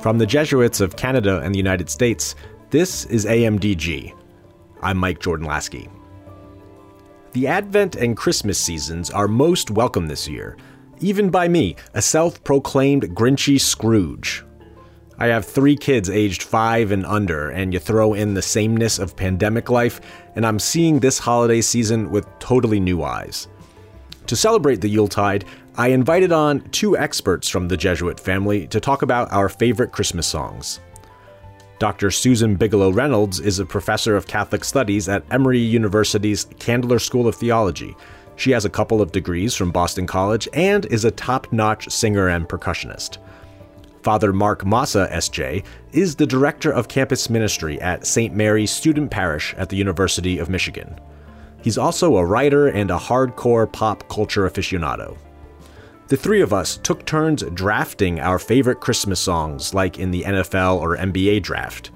[0.00, 2.36] From the Jesuits of Canada and the United States,
[2.70, 4.14] this is AMDG.
[4.80, 5.90] I'm Mike Jordan Laskey.
[7.32, 10.56] The Advent and Christmas seasons are most welcome this year,
[11.00, 14.44] even by me, a self proclaimed Grinchy Scrooge.
[15.18, 19.16] I have three kids aged five and under, and you throw in the sameness of
[19.16, 20.00] pandemic life,
[20.36, 23.48] and I'm seeing this holiday season with totally new eyes.
[24.28, 25.44] To celebrate the Yuletide,
[25.78, 30.26] I invited on two experts from the Jesuit family to talk about our favorite Christmas
[30.26, 30.80] songs.
[31.78, 32.10] Dr.
[32.10, 37.36] Susan Bigelow Reynolds is a professor of Catholic Studies at Emory University's Candler School of
[37.36, 37.96] Theology.
[38.34, 42.26] She has a couple of degrees from Boston College and is a top notch singer
[42.26, 43.18] and percussionist.
[44.02, 48.34] Father Mark Mossa, SJ, is the director of campus ministry at St.
[48.34, 50.98] Mary's Student Parish at the University of Michigan.
[51.62, 55.16] He's also a writer and a hardcore pop culture aficionado.
[56.08, 60.80] The three of us took turns drafting our favorite Christmas songs, like in the NFL
[60.80, 61.90] or NBA draft.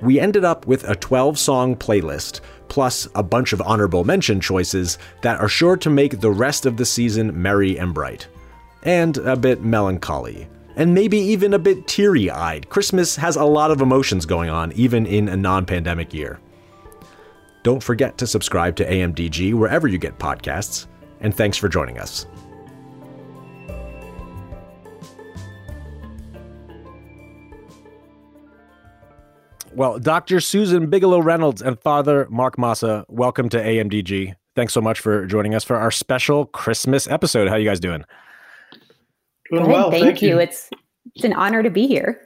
[0.00, 4.98] We ended up with a 12 song playlist, plus a bunch of honorable mention choices
[5.22, 8.28] that are sure to make the rest of the season merry and bright.
[8.84, 12.68] And a bit melancholy and maybe even a bit teary eyed.
[12.68, 16.40] Christmas has a lot of emotions going on, even in a non pandemic year.
[17.62, 20.86] Don't forget to subscribe to AMDG wherever you get podcasts,
[21.20, 22.26] and thanks for joining us.
[29.74, 30.40] Well, Dr.
[30.40, 34.34] Susan Bigelow Reynolds and Father Mark Mossa, welcome to AMDG.
[34.56, 37.48] Thanks so much for joining us for our special Christmas episode.
[37.48, 38.04] How you guys doing?
[39.50, 40.30] Doing Good, well, thank, thank you.
[40.30, 40.38] you.
[40.40, 40.70] It's
[41.14, 42.20] it's an honor to be here.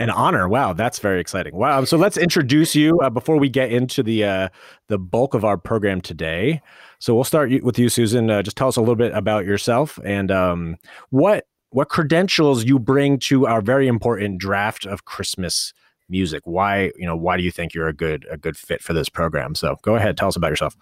[0.00, 0.48] An honor.
[0.48, 1.54] Wow, that's very exciting.
[1.54, 1.84] Wow.
[1.84, 4.48] So let's introduce you uh, before we get into the uh,
[4.88, 6.60] the bulk of our program today.
[6.98, 8.30] So we'll start with you, Susan.
[8.30, 10.76] Uh, just tell us a little bit about yourself and um,
[11.10, 15.72] what what credentials you bring to our very important draft of Christmas
[16.10, 16.42] music.
[16.44, 19.08] Why you know why do you think you're a good a good fit for this
[19.08, 19.54] program?
[19.54, 20.76] So go ahead, tell us about yourself.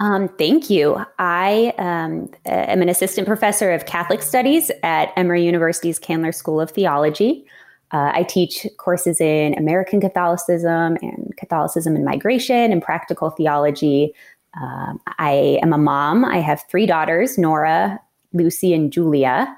[0.00, 1.04] Um, thank you.
[1.18, 6.70] I um, am an assistant professor of Catholic Studies at Emory University's Candler School of
[6.70, 7.46] Theology.
[7.92, 14.12] Uh, I teach courses in American Catholicism and Catholicism and migration and practical theology.
[14.60, 16.24] Um, I am a mom.
[16.24, 18.00] I have three daughters Nora,
[18.32, 19.56] Lucy, and Julia.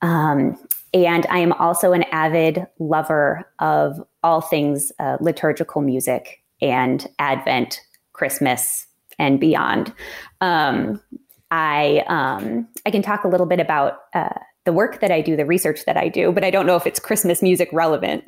[0.00, 0.56] Um,
[0.94, 7.80] and I am also an avid lover of all things uh, liturgical music and Advent,
[8.12, 8.86] Christmas,
[9.18, 9.92] and beyond.
[10.40, 11.00] Um,
[11.50, 15.36] I um, I can talk a little bit about uh, the work that I do,
[15.36, 18.24] the research that I do, but I don't know if it's Christmas music relevant.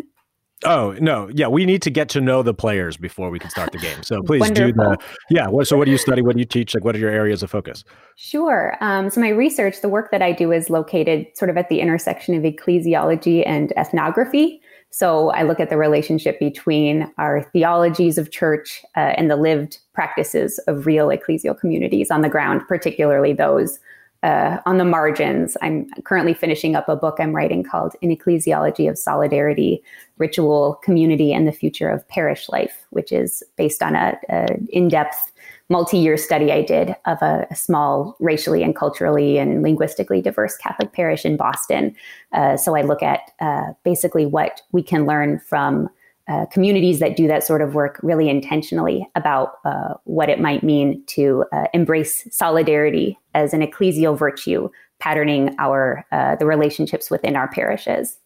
[0.63, 3.73] Oh no, yeah, we need to get to know the players before we can start
[3.73, 4.03] the game.
[4.03, 4.97] So please do the
[5.31, 5.49] yeah.
[5.49, 6.23] What, so what do you study?
[6.23, 6.75] What do you teach?
[6.75, 7.85] Like, what are your areas of focus?
[8.17, 8.77] Sure.
[8.81, 11.81] Um, so my research, the work that I do, is located sort of at the
[11.81, 14.61] intersection of ecclesiology and ethnography.
[14.91, 19.79] So I look at the relationship between our theologies of church uh, and the lived
[19.93, 23.81] practices of real ecclesial communities on the ground, particularly those
[24.25, 25.55] uh, on the margins.
[25.61, 29.83] I'm currently finishing up a book I'm writing called An Ecclesiology of Solidarity,
[30.17, 35.31] Ritual, Community, and the Future of Parish Life, which is based on a, a in-depth
[35.69, 40.93] multi-year study I did of a, a, small racially and culturally and linguistically diverse Catholic
[40.93, 41.95] parish in Boston.
[42.33, 45.89] Uh, so I look at uh, basically what we can learn from
[46.29, 50.63] uh, communities that do that sort of work really intentionally about uh, what it might
[50.63, 54.69] mean to uh, embrace solidarity as an ecclesial virtue,
[55.01, 58.19] patterning our uh, the relationships within our parishes.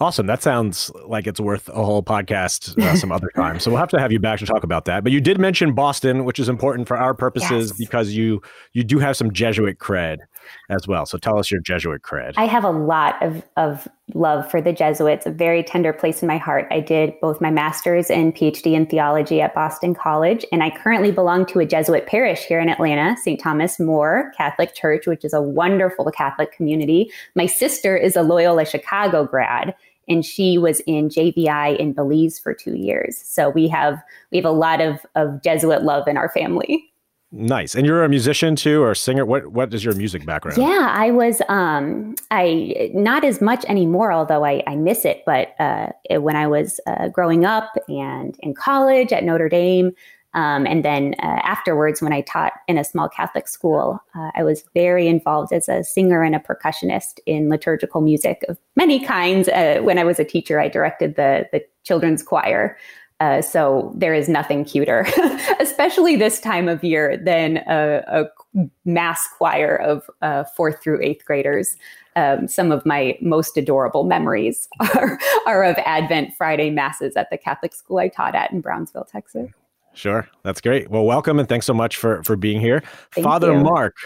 [0.00, 0.26] Awesome.
[0.26, 3.60] That sounds like it's worth a whole podcast uh, some other time.
[3.60, 5.04] So we'll have to have you back to talk about that.
[5.04, 7.78] But you did mention Boston, which is important for our purposes yes.
[7.78, 8.40] because you
[8.72, 10.20] you do have some Jesuit cred
[10.68, 11.06] as well.
[11.06, 12.34] So tell us your Jesuit cred.
[12.36, 16.28] I have a lot of of love for the Jesuits, a very tender place in
[16.28, 16.66] my heart.
[16.70, 21.12] I did both my master's and PhD in theology at Boston College, and I currently
[21.12, 23.40] belong to a Jesuit parish here in Atlanta, St.
[23.40, 27.10] Thomas More Catholic Church, which is a wonderful Catholic community.
[27.34, 29.74] My sister is a Loyola Chicago grad
[30.10, 33.16] and she was in JVI in Belize for two years.
[33.16, 34.02] So we have
[34.32, 36.89] we have a lot of of Jesuit love in our family.
[37.32, 37.76] Nice.
[37.76, 39.24] And you're a musician too or a singer.
[39.24, 40.58] What what is your music background?
[40.58, 45.22] Yeah, I was um I not as much anymore, although I, I miss it.
[45.26, 49.92] But uh, when I was uh, growing up and in college at Notre Dame,
[50.34, 54.44] um, and then uh, afterwards, when I taught in a small Catholic school, uh, I
[54.44, 59.48] was very involved as a singer and a percussionist in liturgical music of many kinds.
[59.48, 62.76] Uh, when I was a teacher, I directed the, the children's choir.
[63.20, 65.06] Uh, so there is nothing cuter,
[65.60, 71.24] especially this time of year, than a, a mass choir of uh, fourth through eighth
[71.26, 71.76] graders.
[72.16, 77.38] Um, some of my most adorable memories are, are of Advent Friday masses at the
[77.38, 79.50] Catholic school I taught at in Brownsville, Texas.
[79.92, 80.90] Sure, that's great.
[80.90, 82.82] Well, welcome and thanks so much for for being here,
[83.12, 83.60] Thank Father you.
[83.60, 83.96] Mark.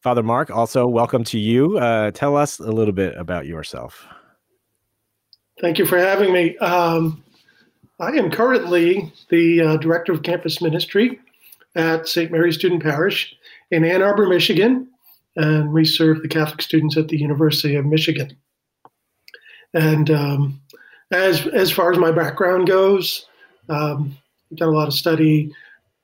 [0.00, 1.78] Father Mark, also welcome to you.
[1.78, 4.06] Uh, tell us a little bit about yourself.
[5.62, 6.58] Thank you for having me.
[6.58, 7.23] Um,
[8.00, 11.20] I am currently the uh, director of campus ministry
[11.76, 12.30] at St.
[12.30, 13.34] Mary's Student Parish
[13.70, 14.88] in Ann Arbor, Michigan,
[15.36, 18.36] and we serve the Catholic students at the University of Michigan.
[19.72, 20.60] And um,
[21.12, 23.26] as as far as my background goes,
[23.68, 24.16] um,
[24.50, 25.52] I've done a lot of study,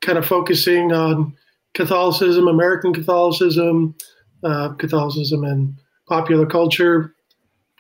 [0.00, 1.36] kind of focusing on
[1.74, 3.94] Catholicism, American Catholicism,
[4.42, 5.74] uh, Catholicism, and
[6.08, 7.14] popular culture.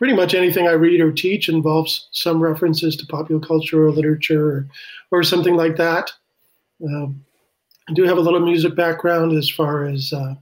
[0.00, 4.50] Pretty much anything I read or teach involves some references to popular culture or literature
[4.50, 4.66] or,
[5.10, 6.10] or something like that.
[6.82, 7.22] Um,
[7.86, 10.36] I do have a little music background as far as uh,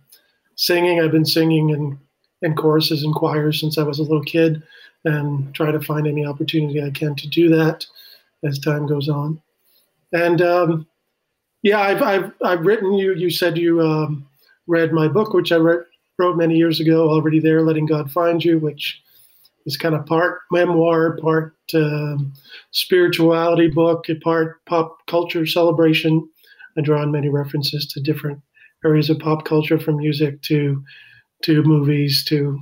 [0.55, 1.00] singing.
[1.00, 1.99] I've been singing in,
[2.43, 4.62] in choruses and choirs since I was a little kid
[5.05, 7.84] and try to find any opportunity I can to do that
[8.44, 9.43] as time goes on.
[10.12, 10.87] And um,
[11.62, 14.25] yeah, I've, I've, I've written you, you said you um,
[14.69, 15.84] read my book, which I wrote,
[16.16, 19.02] wrote many years ago, Already There, Letting God Find You, which
[19.66, 22.32] is kind of part memoir, part um,
[22.70, 26.28] spirituality book, part pop culture celebration.
[26.76, 28.40] I draw on many references to different
[28.84, 30.82] areas of pop culture, from music to
[31.43, 32.58] to movies to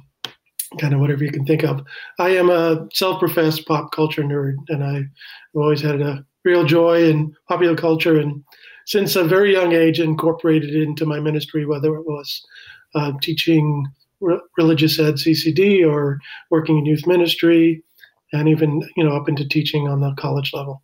[0.81, 1.83] kind of whatever you can think of.
[2.19, 5.07] I am a self-professed pop culture nerd, and I've
[5.55, 8.43] always had a real joy in popular culture, and
[8.87, 12.47] since a very young age, incorporated into my ministry, whether it was
[12.95, 13.87] uh, teaching
[14.21, 16.19] re- religious ed CCD or
[16.51, 17.83] working in youth ministry,
[18.33, 20.83] and even you know up into teaching on the college level.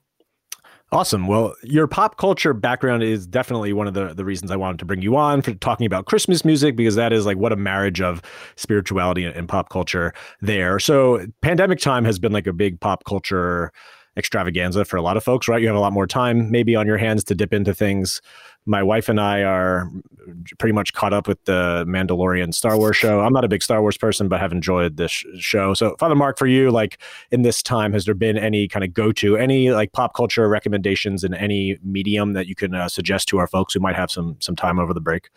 [0.93, 1.27] Awesome.
[1.27, 4.85] Well, your pop culture background is definitely one of the, the reasons I wanted to
[4.85, 8.03] bring you on for talking about Christmas music because that is like what a marriage
[8.03, 8.21] of
[8.57, 10.13] spirituality and, and pop culture
[10.43, 10.79] there.
[10.79, 13.73] So, pandemic time has been like a big pop culture
[14.19, 15.63] extravaganza for a lot of folks, right?
[15.63, 18.21] You have a lot more time maybe on your hands to dip into things.
[18.65, 19.91] My wife and I are
[20.59, 23.21] pretty much caught up with the Mandalorian Star Wars show.
[23.21, 25.75] I'm not a big Star Wars person, but have enjoyed this sh- show.
[25.75, 27.01] So, Father Mark, for you, like
[27.33, 30.49] in this time, has there been any kind of go to, any like pop culture
[30.49, 34.11] recommendations in any medium that you can uh, suggest to our folks who might have
[34.11, 35.31] some some time over the break?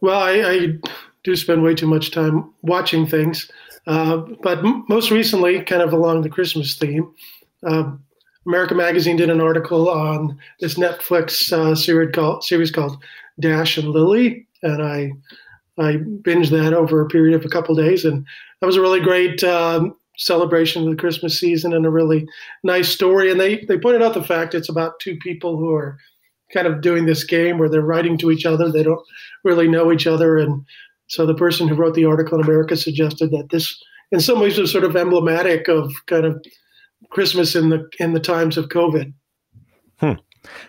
[0.00, 0.68] Well, I, I
[1.24, 3.50] do spend way too much time watching things.
[3.86, 7.12] Uh, but m- most recently, kind of along the Christmas theme,
[7.66, 7.90] uh,
[8.50, 13.00] America Magazine did an article on this Netflix uh, series called series called
[13.38, 15.12] Dash and Lily, and I
[15.78, 18.26] I binged that over a period of a couple of days, and
[18.60, 22.26] that was a really great um, celebration of the Christmas season and a really
[22.64, 23.30] nice story.
[23.30, 25.96] And they they pointed out the fact it's about two people who are
[26.52, 28.68] kind of doing this game where they're writing to each other.
[28.68, 29.06] They don't
[29.44, 30.66] really know each other, and
[31.06, 33.80] so the person who wrote the article in America suggested that this,
[34.10, 36.44] in some ways, was sort of emblematic of kind of
[37.10, 39.12] Christmas in the in the times of COVID.
[39.98, 40.12] Hmm.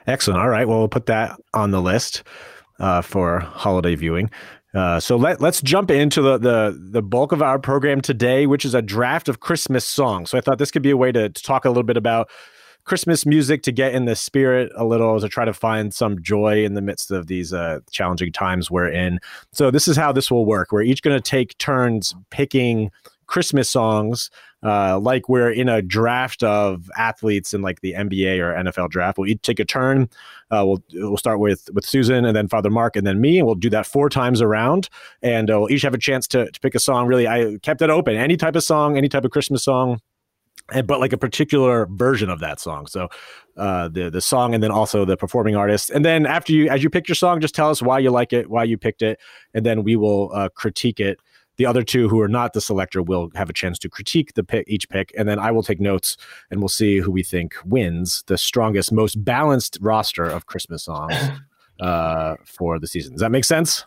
[0.07, 0.41] Excellent.
[0.41, 0.67] All right.
[0.67, 2.23] Well, we'll put that on the list
[2.79, 4.29] uh, for holiday viewing.
[4.73, 8.63] Uh, so let let's jump into the, the the bulk of our program today, which
[8.65, 10.29] is a draft of Christmas songs.
[10.29, 12.29] So I thought this could be a way to, to talk a little bit about
[12.85, 16.63] Christmas music to get in the spirit a little to try to find some joy
[16.63, 19.19] in the midst of these uh, challenging times we're in.
[19.51, 20.71] So this is how this will work.
[20.71, 22.91] We're each going to take turns picking
[23.31, 24.29] Christmas songs,
[24.61, 29.17] uh, like we're in a draft of athletes in like the NBA or NFL draft.
[29.17, 30.09] We'll each take a turn.
[30.51, 33.45] Uh, we'll we'll start with with Susan and then Father Mark and then me, and
[33.45, 34.89] we'll do that four times around.
[35.21, 37.07] And uh, we'll each have a chance to, to pick a song.
[37.07, 38.17] Really, I kept it open.
[38.17, 40.01] Any type of song, any type of Christmas song
[40.71, 42.87] and but like a particular version of that song.
[42.87, 43.09] So
[43.57, 45.89] uh, the the song, and then also the performing artist.
[45.89, 48.33] And then after you, as you pick your song, just tell us why you like
[48.33, 49.19] it, why you picked it,
[49.53, 51.19] and then we will uh, critique it.
[51.61, 54.43] The other two who are not the selector will have a chance to critique the
[54.43, 56.17] pick, each pick, and then I will take notes,
[56.49, 61.13] and we'll see who we think wins the strongest, most balanced roster of Christmas songs
[61.79, 63.13] uh, for the season.
[63.13, 63.85] Does that make sense?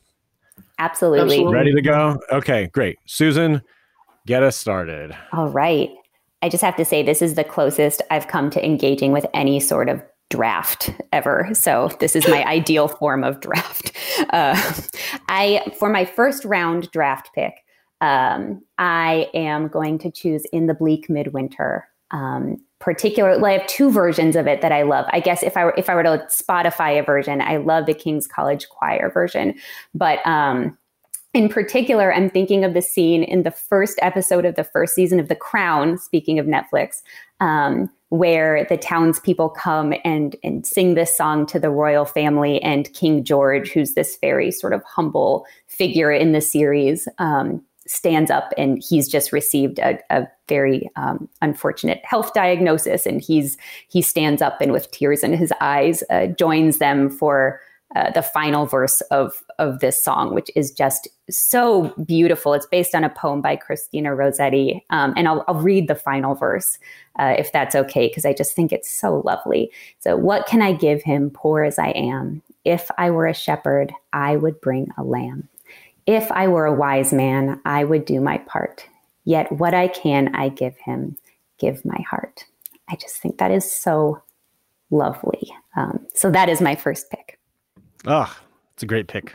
[0.79, 1.23] Absolutely.
[1.23, 1.53] Absolutely.
[1.53, 2.17] Ready to go?
[2.31, 2.97] Okay, great.
[3.07, 3.61] Susan,
[4.25, 5.17] get us started.
[5.33, 5.91] All right.
[6.43, 9.59] I just have to say, this is the closest I've come to engaging with any
[9.59, 10.01] sort of
[10.31, 11.49] draft ever.
[11.55, 13.91] So this is my ideal form of draft.
[14.31, 14.55] Uh,
[15.29, 17.64] I for my first round draft pick,
[18.05, 23.91] um, I am going to choose "In the Bleak Midwinter." Um, particularly, I have two
[23.91, 25.07] versions of it that I love.
[25.09, 27.95] I guess if I were if I were to Spotify a version, I love the
[27.95, 29.55] King's College Choir version,
[29.95, 30.77] but um,
[31.35, 35.19] in particular, I'm thinking of the scene in the first episode of the first season
[35.19, 37.03] of The Crown, speaking of Netflix,
[37.41, 42.93] um, where the townspeople come and, and sing this song to the royal family and
[42.93, 47.09] King George, who's this very sort of humble figure in the series.
[47.19, 53.21] Um, stands up and he's just received a, a very um, unfortunate health diagnosis and
[53.21, 53.57] he's
[53.89, 57.61] he stands up and with tears in his eyes uh, joins them for
[57.95, 62.53] uh, the final verse of of this song, which is just so beautiful.
[62.53, 66.35] It's based on a poem by Christina Rossetti, um, and I'll, I'll, read the final
[66.35, 66.79] verse
[67.21, 69.71] uh, if that's okay, because I just think it's so lovely.
[70.01, 72.43] So, what can I give him, poor as I am?
[72.65, 75.49] If I were a shepherd, I would bring a lamb.
[76.07, 78.87] If I were a wise man, I would do my part.
[79.25, 81.17] Yet what I can, I give him,
[81.59, 82.45] give my heart.
[82.89, 84.23] I just think that is so
[84.91, 85.51] lovely.
[85.77, 87.39] Um, so that is my first pick.
[88.07, 88.35] Oh,
[88.75, 89.35] it's a great pick.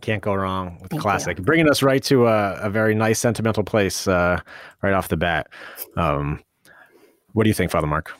[0.00, 1.38] Can't go wrong with Thank classic.
[1.38, 1.44] You.
[1.44, 4.40] Bringing us right to a, a very nice sentimental place uh,
[4.82, 5.48] right off the bat.
[5.96, 6.42] Um,
[7.32, 8.12] what do you think, Father Mark?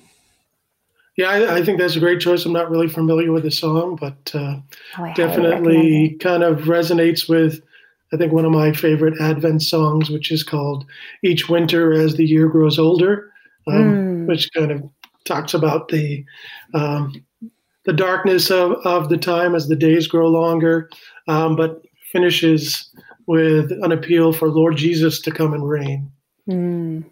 [1.16, 2.44] Yeah, I, I, think that's a great choice.
[2.44, 4.56] I'm not really familiar with the song, but uh,
[4.98, 7.62] oh, definitely kind of resonates with,
[8.12, 10.84] I think, one of my favorite Advent songs, which is called
[11.22, 13.32] Each Winter as the Year Grows Older,
[13.66, 14.26] um, mm.
[14.26, 14.82] which kind of
[15.24, 16.24] talks about the
[16.74, 17.24] um,
[17.84, 20.90] the darkness of, of the time as the days grow longer,
[21.28, 21.82] um, but
[22.12, 22.90] finishes
[23.26, 26.10] with an appeal for Lord Jesus to come and reign.
[26.48, 27.04] Mm.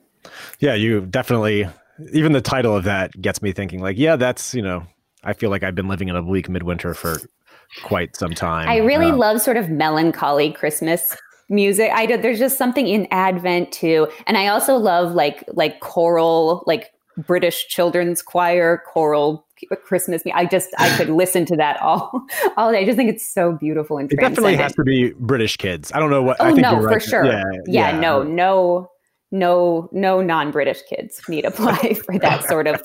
[0.58, 1.68] Yeah, you definitely,
[2.12, 4.86] even the title of that gets me thinking, like, yeah, that's, you know,
[5.22, 7.18] I feel like I've been living in a bleak midwinter for
[7.82, 8.68] quite some time.
[8.68, 11.16] I really uh, love sort of melancholy Christmas
[11.48, 11.90] music.
[11.92, 16.64] I do, there's just something in Advent too, and I also love like like choral,
[16.66, 19.46] like British children's choir choral
[19.84, 20.22] Christmas.
[20.34, 22.22] I just I could listen to that all
[22.56, 22.80] all day.
[22.80, 25.92] I just think it's so beautiful and it definitely has to be British kids.
[25.94, 26.36] I don't know what.
[26.40, 26.94] Oh I think no, right.
[26.94, 27.24] for sure.
[27.24, 28.90] Yeah, yeah, yeah, no, no,
[29.30, 32.82] no, no non-British kids need apply for that sort of.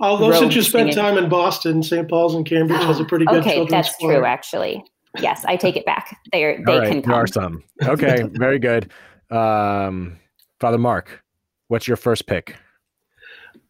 [0.00, 1.04] Although since you spent singing.
[1.04, 2.08] time in Boston, St.
[2.08, 3.40] Paul's and Cambridge has a pretty good.
[3.40, 4.18] okay, that's choir.
[4.18, 4.24] true.
[4.24, 4.84] Actually,
[5.20, 6.18] yes, I take it back.
[6.32, 7.12] They are they right, can come.
[7.12, 7.62] There are some.
[7.82, 8.90] Okay, very good.
[9.30, 10.18] Um,
[10.60, 11.22] Father Mark,
[11.68, 12.56] what's your first pick?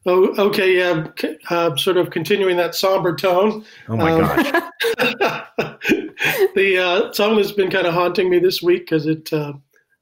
[0.06, 0.78] Oh, okay.
[0.78, 1.06] Yeah.
[1.48, 3.64] Uh, sort of continuing that somber tone.
[3.88, 4.62] Oh my um, gosh.
[6.54, 9.54] the uh, song has been kind of haunting me this week because it uh,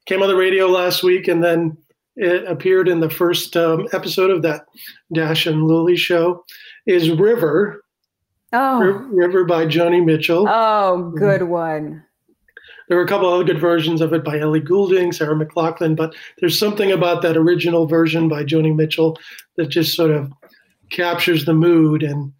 [0.07, 1.77] came on the radio last week and then
[2.17, 4.67] it appeared in the first um, episode of that
[5.13, 6.45] Dash and Lily show.
[6.87, 7.83] Is River.
[8.53, 8.81] Oh.
[8.81, 10.47] River by Joni Mitchell.
[10.49, 12.05] Oh, good one.
[12.89, 16.15] There were a couple of good versions of it by Ellie Goulding, Sarah McLachlan, but
[16.41, 19.19] there's something about that original version by Joni Mitchell
[19.57, 20.31] that just sort of
[20.91, 22.33] captures the mood and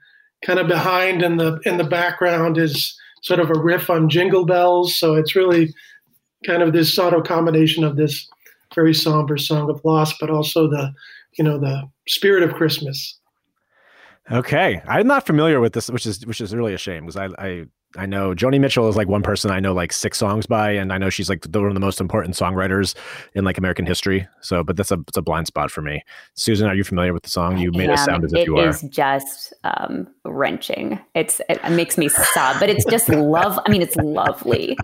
[0.45, 4.45] kind of behind in the in the background is sort of a riff on jingle
[4.45, 5.73] bells so it's really
[6.45, 8.29] kind of this sort of combination of this
[8.75, 10.93] very somber song of loss but also the
[11.39, 13.19] you know the spirit of christmas.
[14.31, 14.81] Okay.
[14.87, 17.65] I'm not familiar with this which is which is really a shame because i i
[17.97, 20.93] I know Joni Mitchell is like one person I know like six songs by, and
[20.93, 22.95] I know she's like the, one of the most important songwriters
[23.35, 24.27] in like American history.
[24.41, 26.03] So, but that's a it's a blind spot for me.
[26.35, 27.59] Susan, are you familiar with the song?
[27.59, 28.67] You made it sound as if you are.
[28.67, 30.99] It is just um, wrenching.
[31.15, 33.59] It's it makes me sob, but it's just love.
[33.67, 34.77] I mean, it's lovely.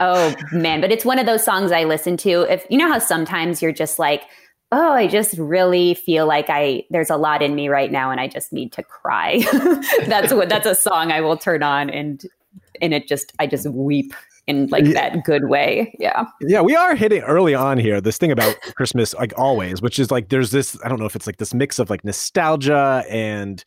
[0.00, 2.42] Oh man, but it's one of those songs I listen to.
[2.52, 4.22] If you know how sometimes you're just like
[4.72, 8.20] oh i just really feel like i there's a lot in me right now and
[8.20, 9.38] i just need to cry
[10.06, 12.26] that's what that's a song i will turn on and
[12.80, 14.12] and it just I just weep
[14.46, 14.92] in like yeah.
[14.92, 15.94] that good way.
[15.98, 16.26] Yeah.
[16.40, 20.10] Yeah, we are hitting early on here this thing about Christmas like always, which is
[20.10, 23.64] like there's this I don't know if it's like this mix of like nostalgia and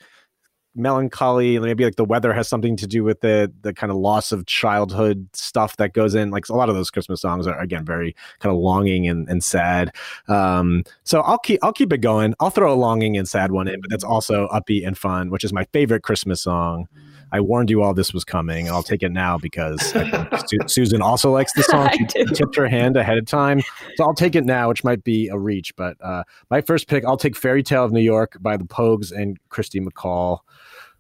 [0.76, 4.32] melancholy maybe like the weather has something to do with it the kind of loss
[4.32, 7.84] of childhood stuff that goes in like a lot of those christmas songs are again
[7.84, 9.94] very kind of longing and, and sad
[10.28, 13.68] um, so i'll keep i'll keep it going i'll throw a longing and sad one
[13.68, 16.88] in but that's also upbeat and fun which is my favorite christmas song
[17.32, 18.70] I warned you all this was coming.
[18.70, 19.82] I'll take it now because
[20.48, 21.90] Su- Susan also likes the song.
[22.10, 23.62] She tipped her hand ahead of time.
[23.96, 25.76] So I'll take it now, which might be a reach.
[25.76, 29.12] But uh, my first pick, I'll take Fairy Tale of New York by the Pogues
[29.12, 30.40] and Kirsty MacColl.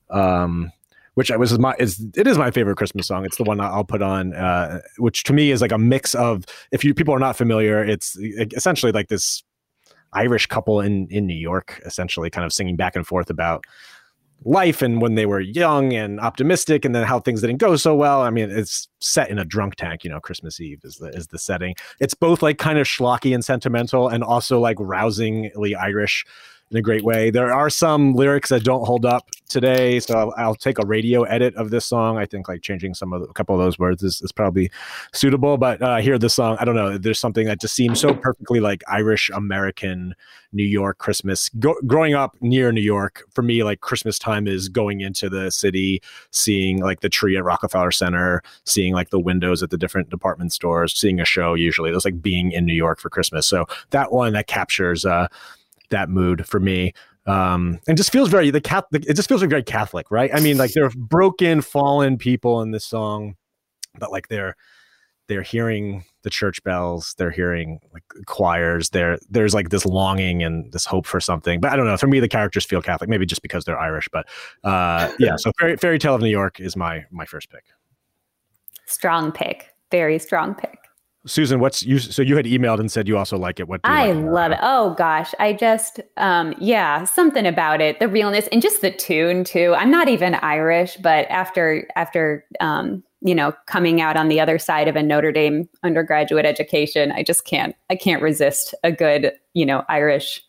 [0.09, 0.71] Um,
[1.19, 3.25] which was my is it is my favorite Christmas song.
[3.25, 6.45] It's the one I'll put on, uh, which to me is like a mix of.
[6.71, 8.17] If you people are not familiar, it's
[8.55, 9.43] essentially like this
[10.13, 13.65] Irish couple in in New York, essentially kind of singing back and forth about
[14.45, 17.95] life and when they were young and optimistic and then how things didn't go so
[17.95, 18.21] well.
[18.21, 21.27] I mean, it's set in a drunk tank, you know, Christmas Eve is the is
[21.27, 21.75] the setting.
[21.99, 26.25] It's both like kind of schlocky and sentimental and also like rousingly Irish
[26.71, 27.31] in a great way.
[27.31, 31.23] There are some lyrics that don't hold up today, so I'll, I'll take a radio
[31.23, 32.17] edit of this song.
[32.17, 34.69] I think like changing some of the, a couple of those words is, is probably
[35.11, 35.57] suitable.
[35.57, 36.97] But uh, hear this song, I don't know.
[36.97, 40.13] There's something that just seems so perfectly like Irish American
[40.51, 41.49] New York Christmas.
[41.59, 45.51] Go, growing up near New York, for me, like Christmas time is going into the
[45.51, 50.09] city, seeing like the tree at Rockefeller Center, seeing like the windows at the different
[50.09, 51.53] department stores, seeing a show.
[51.55, 53.47] Usually, was like being in New York for Christmas.
[53.47, 55.05] So that one that captures.
[55.05, 55.27] Uh,
[55.89, 56.93] that mood for me.
[57.25, 59.05] Um, and just feels very the Catholic.
[59.07, 60.31] It just feels like very Catholic, right?
[60.33, 63.35] I mean, like they're broken, fallen people in this song,
[63.99, 64.55] but like they're
[65.29, 68.89] they're hearing the church bells, they're hearing like choirs.
[68.89, 71.61] There, there's like this longing and this hope for something.
[71.61, 71.95] But I don't know.
[71.95, 74.09] For me, the characters feel Catholic, maybe just because they're Irish.
[74.11, 74.27] But
[74.63, 77.63] uh, yeah, so fairy, fairy tale of New York is my my first pick.
[78.87, 80.88] Strong pick, very strong pick.
[81.29, 81.99] Susan, what's you?
[81.99, 83.67] So you had emailed and said you also like it.
[83.67, 84.59] What I like love it.
[84.61, 89.43] Oh gosh, I just um, yeah, something about it, the realness and just the tune
[89.43, 89.75] too.
[89.77, 94.57] I'm not even Irish, but after after um, you know coming out on the other
[94.57, 99.31] side of a Notre Dame undergraduate education, I just can't I can't resist a good
[99.53, 100.43] you know Irish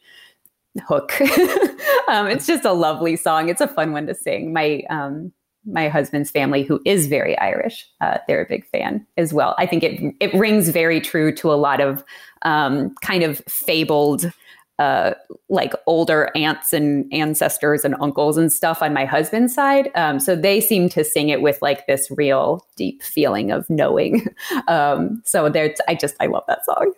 [0.87, 1.21] hook.
[2.09, 3.49] um, it's just a lovely song.
[3.49, 4.53] It's a fun one to sing.
[4.53, 5.33] My um,
[5.73, 9.55] my husband's family, who is very Irish, uh, they're a big fan as well.
[9.59, 12.05] I think it it rings very true to a lot of
[12.43, 14.31] um, kind of fabled.
[14.79, 15.13] Uh,
[15.51, 19.91] like older aunts and ancestors and uncles and stuff on my husband's side.
[19.95, 24.27] Um, so they seem to sing it with like this real deep feeling of knowing.
[24.69, 26.95] Um, so there's, I just, I love that song.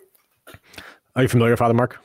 [1.17, 1.99] Are you familiar, Father Mark?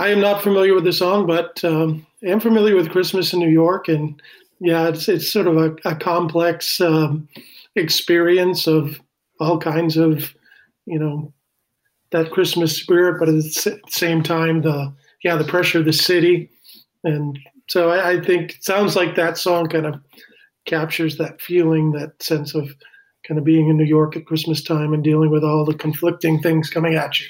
[0.00, 3.38] I am not familiar with the song, but um, I am familiar with Christmas in
[3.38, 4.20] New York and
[4.60, 7.28] yeah, it's it's sort of a, a complex um,
[7.76, 9.00] experience of
[9.40, 10.34] all kinds of,
[10.84, 11.32] you know,
[12.12, 14.92] that Christmas spirit, but at the same time, the
[15.24, 16.50] yeah, the pressure of the city,
[17.04, 17.38] and
[17.68, 20.00] so I, I think it sounds like that song kind of
[20.66, 22.74] captures that feeling, that sense of
[23.26, 26.40] kind of being in New York at Christmas time and dealing with all the conflicting
[26.40, 27.26] things coming at you.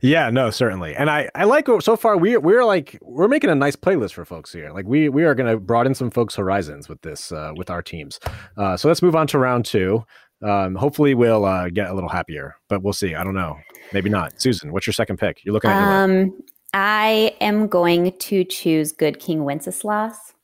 [0.00, 0.96] Yeah, no, certainly.
[0.96, 4.24] And I, I like so far we we're like we're making a nice playlist for
[4.24, 4.70] folks here.
[4.72, 7.82] Like we we are going to broaden some folks' horizons with this uh, with our
[7.82, 8.18] teams.
[8.56, 10.04] Uh, so let's move on to round two.
[10.42, 13.14] Um, hopefully we'll uh, get a little happier, but we'll see.
[13.14, 13.58] I don't know.
[13.92, 14.40] Maybe not.
[14.40, 15.44] Susan, what's your second pick?
[15.44, 16.32] You're looking at um,
[16.72, 20.34] I am going to choose Good King Wenceslas.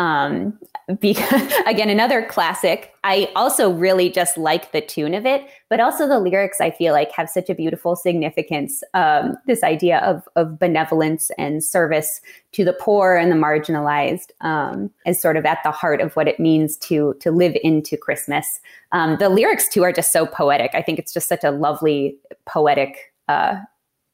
[0.00, 0.58] Um,
[0.98, 2.94] because again, another classic.
[3.04, 6.58] I also really just like the tune of it, but also the lyrics.
[6.58, 8.82] I feel like have such a beautiful significance.
[8.94, 14.90] Um, this idea of of benevolence and service to the poor and the marginalized um,
[15.04, 18.46] is sort of at the heart of what it means to to live into Christmas.
[18.92, 20.70] Um, the lyrics too are just so poetic.
[20.72, 23.56] I think it's just such a lovely poetic uh,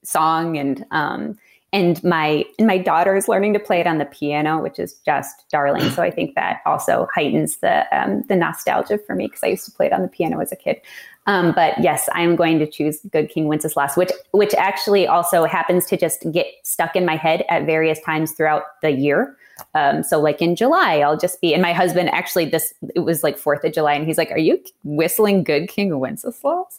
[0.02, 1.38] song and um,
[1.76, 4.94] and my and my daughter is learning to play it on the piano, which is
[5.04, 5.90] just darling.
[5.90, 9.66] So I think that also heightens the um, the nostalgia for me because I used
[9.66, 10.80] to play it on the piano as a kid.
[11.26, 15.84] Um, but yes, I'm going to choose Good King Wenceslas, which which actually also happens
[15.86, 19.36] to just get stuck in my head at various times throughout the year.
[19.74, 23.22] Um, so like in July, I'll just be, and my husband actually this, it was
[23.22, 26.78] like 4th of July and he's like, are you whistling good King Wenceslas?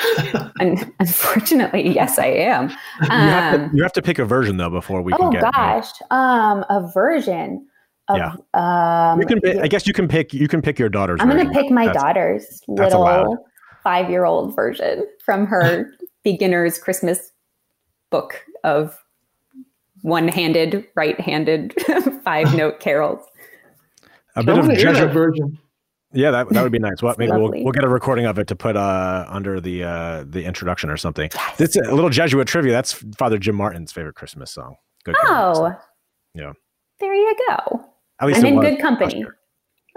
[0.58, 2.70] Like, unfortunately, yes, I am.
[2.70, 2.70] Um,
[3.02, 5.30] you, have to, um, you, have to, pick a version though before we can oh
[5.30, 5.44] get.
[5.44, 7.66] Oh gosh, um, a version.
[8.08, 8.32] Of, yeah.
[8.54, 9.60] Um, you can.
[9.60, 10.32] I guess you can pick.
[10.32, 11.20] You can pick your daughter's.
[11.20, 13.36] I'm going to pick my that's, daughter's little
[13.82, 15.90] five-year-old version from her
[16.24, 17.32] beginner's Christmas
[18.10, 18.98] book of
[20.02, 21.74] one-handed, right-handed
[22.24, 23.24] five-note carols.
[24.36, 25.58] A bit of Jesuit version.
[26.16, 26.96] Yeah, that, that would be nice.
[27.02, 30.24] What maybe we'll, we'll get a recording of it to put uh, under the uh,
[30.26, 31.30] the introduction or something.
[31.32, 31.60] Yes.
[31.60, 32.72] It's a little Jesuit trivia.
[32.72, 34.76] That's Father Jim Martin's favorite Christmas song.
[35.04, 35.76] Good oh,
[36.34, 36.52] yeah.
[36.98, 37.84] There you go.
[38.20, 39.24] At least I'm in good company.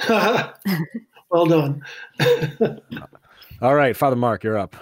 [0.09, 1.83] well done.
[3.61, 4.75] All right, Father Mark, you're up.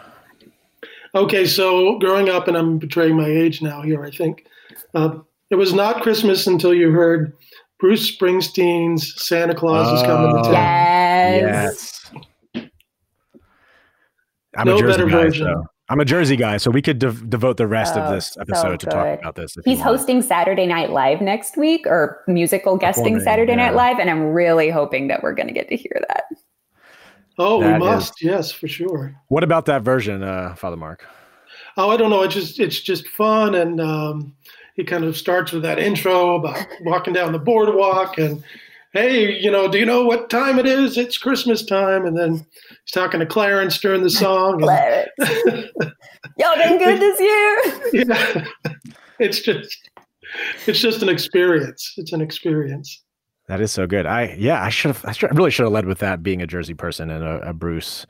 [1.15, 4.03] Okay, so growing up, and I'm betraying my age now here.
[4.03, 4.47] I think
[4.93, 5.19] uh,
[5.49, 7.33] it was not Christmas until you heard
[7.79, 12.11] Bruce Springsteen's "Santa Claus is Coming to Town." Yes.
[12.13, 12.65] Yes.
[14.55, 15.45] I'm no a Jersey guy, version.
[15.45, 18.37] so I'm a Jersey guy, so we could de- devote the rest oh, of this
[18.37, 19.55] episode so to talk about this.
[19.63, 23.67] He's hosting Saturday Night Live next week, or musical guesting Saturday yeah.
[23.67, 26.25] Night Live, and I'm really hoping that we're going to get to hear that.
[27.37, 28.23] Oh, that we must, is...
[28.23, 29.15] yes, for sure.
[29.29, 31.05] What about that version, uh, Father Mark?
[31.77, 32.23] Oh, I don't know.
[32.23, 34.35] It's just it's just fun, and um,
[34.75, 38.43] he kind of starts with that intro about walking down the boardwalk and
[38.97, 40.97] hey, you know, do you know what time it is?
[40.97, 42.05] It's Christmas time.
[42.05, 44.59] And then he's talking to Clarence during the song.
[44.59, 45.09] Clarence.
[46.37, 48.05] Y'all been good this year.
[48.05, 48.45] yeah.
[49.19, 49.89] It's just
[50.65, 51.93] it's just an experience.
[51.97, 53.03] It's an experience.
[53.47, 54.05] That is so good.
[54.05, 55.05] I yeah, I should have.
[55.05, 57.49] I, should, I really should have led with that being a Jersey person and a,
[57.49, 58.05] a Bruce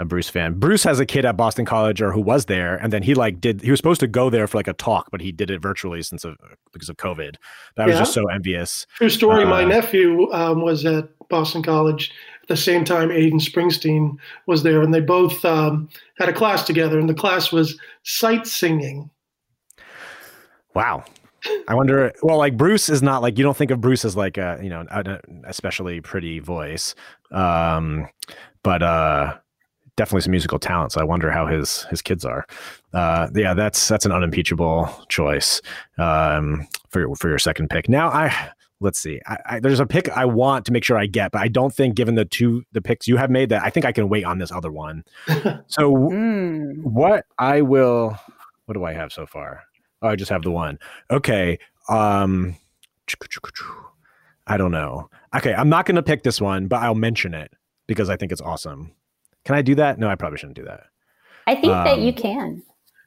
[0.00, 0.58] a Bruce fan.
[0.58, 3.40] Bruce has a kid at Boston College or who was there, and then he like
[3.40, 5.60] did he was supposed to go there for like a talk, but he did it
[5.60, 6.36] virtually since of
[6.72, 7.36] because of COVID.
[7.76, 8.86] That I was just so envious.
[8.96, 9.44] True story.
[9.44, 14.62] Uh, my nephew um, was at Boston College at the same time Aiden Springsteen was
[14.62, 19.10] there, and they both um, had a class together, and the class was sight singing.
[20.74, 21.04] Wow.
[21.68, 22.12] I wonder.
[22.22, 24.68] Well, like Bruce is not like you don't think of Bruce as like a you
[24.68, 26.94] know an especially pretty voice,
[27.32, 28.08] um,
[28.62, 29.38] but uh,
[30.00, 30.92] definitely some musical talent.
[30.92, 32.46] So I wonder how his his kids are.
[32.94, 35.60] Uh, yeah, that's that's an unimpeachable choice
[35.98, 37.86] um, for your, for your second pick.
[37.86, 38.34] Now I
[38.80, 39.20] let's see.
[39.26, 41.74] I, I, there's a pick I want to make sure I get, but I don't
[41.74, 44.24] think given the two the picks you have made that I think I can wait
[44.24, 45.04] on this other one.
[45.66, 46.82] so mm.
[46.82, 48.18] what I will
[48.64, 49.64] what do I have so far?
[50.00, 50.78] Oh, I just have the one.
[51.10, 51.58] Okay.
[51.90, 52.56] Um
[54.46, 55.10] I don't know.
[55.36, 57.52] Okay, I'm not going to pick this one, but I'll mention it
[57.86, 58.92] because I think it's awesome.
[59.44, 59.98] Can I do that?
[59.98, 60.84] No, I probably shouldn't do that.
[61.46, 62.62] I think um, that you can.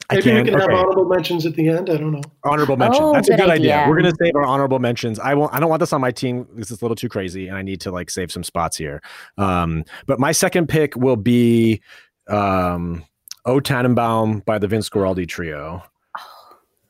[0.09, 0.35] I Maybe can.
[0.35, 0.63] we can okay.
[0.63, 1.89] have honorable mentions at the end.
[1.89, 2.21] I don't know.
[2.43, 3.03] Honorable mention.
[3.03, 3.77] Oh, That's a good idea.
[3.77, 3.89] idea.
[3.89, 5.17] We're gonna save our honorable mentions.
[5.17, 5.53] I won't.
[5.53, 6.47] I don't want this on my team.
[6.55, 9.01] This is a little too crazy, and I need to like save some spots here.
[9.37, 11.81] Um, but my second pick will be
[12.27, 13.05] um,
[13.45, 15.83] "O Tannenbaum" by the Vince Guaraldi Trio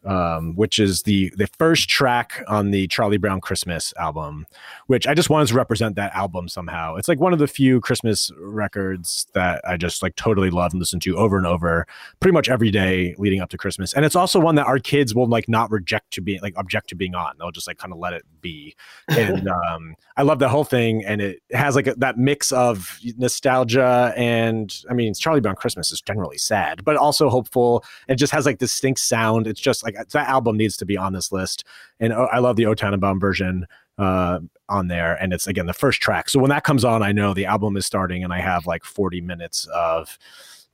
[0.06, 4.46] um, which is the the first track on the Charlie Brown Christmas album,
[4.88, 6.96] which I just wanted to represent that album somehow.
[6.96, 10.80] It's like one of the few Christmas records that I just like totally love and
[10.80, 11.86] listen to over and over,
[12.20, 13.94] pretty much every day leading up to Christmas.
[13.94, 16.90] And it's also one that our kids will like not reject to be like object
[16.90, 17.36] to being on.
[17.40, 18.76] They'll just like kind of let it be.
[19.24, 23.00] And um, I love the whole thing, and it has like a, that mix of
[23.18, 27.84] nostalgia and I mean, Charlie Brown Christmas is generally sad, but also hopeful.
[28.08, 29.48] It just has like distinct sound.
[29.48, 31.64] It's just like like that album needs to be on this list.
[32.00, 35.16] And oh, I love the O Tannenbaum version uh, on there.
[35.22, 36.30] And it's again the first track.
[36.30, 38.84] So when that comes on, I know the album is starting, and I have like
[38.84, 40.18] 40 minutes of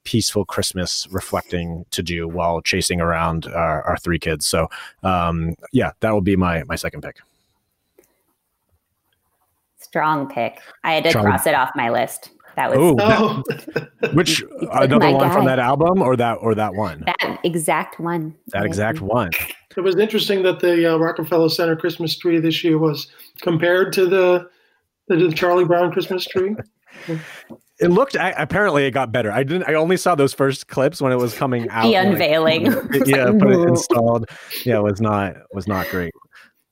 [0.03, 4.47] peaceful Christmas reflecting to do while chasing around our, our three kids.
[4.47, 4.69] So
[5.03, 7.17] um, yeah, that will be my my second pick.
[9.77, 10.61] Strong pick.
[10.83, 11.25] I had to Strong.
[11.25, 12.31] cross it off my list.
[12.59, 13.41] That was Ooh, oh.
[13.47, 14.43] that, which
[14.73, 15.33] another one guy.
[15.33, 17.05] from that album or that or that one?
[17.05, 18.35] That exact one.
[18.47, 19.31] That exact one.
[19.77, 23.07] It was interesting that the uh, Rockefeller Center Christmas tree this year was
[23.39, 24.49] compared to the
[25.07, 26.55] the Charlie Brown Christmas tree.
[27.81, 29.31] It looked apparently it got better.
[29.31, 29.69] I didn't.
[29.69, 31.83] I only saw those first clips when it was coming out.
[31.83, 32.65] The unveiling.
[32.65, 34.25] Like, yeah, put it installed.
[34.65, 36.11] Yeah, it was not was not great.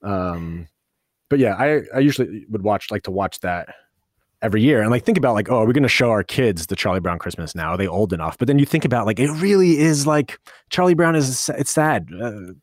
[0.04, 0.67] Um,
[1.30, 3.69] but yeah, I I usually would watch like to watch that
[4.41, 6.67] every year and like think about like oh are we going to show our kids
[6.67, 7.69] the charlie brown christmas now?
[7.69, 8.38] Are they old enough?
[8.38, 12.10] But then you think about like it really is like charlie brown is it's sad.
[12.21, 12.54] Uh,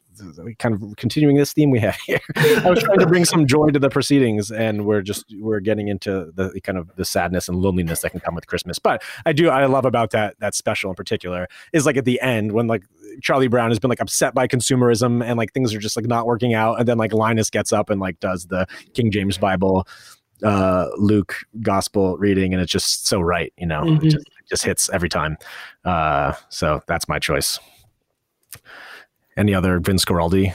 [0.58, 2.20] kind of continuing this theme we have here.
[2.36, 5.88] I was trying to bring some joy to the proceedings and we're just we're getting
[5.88, 8.78] into the kind of the sadness and loneliness that can come with christmas.
[8.78, 12.20] But i do i love about that that special in particular is like at the
[12.20, 12.84] end when like
[13.20, 16.26] charlie brown has been like upset by consumerism and like things are just like not
[16.26, 19.86] working out and then like linus gets up and like does the king james bible
[20.44, 23.52] uh, Luke gospel reading, and it's just so right.
[23.56, 24.06] You know, mm-hmm.
[24.06, 25.36] it, just, it, just, hits every time.
[25.84, 27.58] Uh, so that's my choice.
[29.36, 30.54] Any other Vince Guaraldi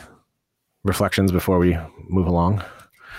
[0.84, 2.64] reflections before we move along?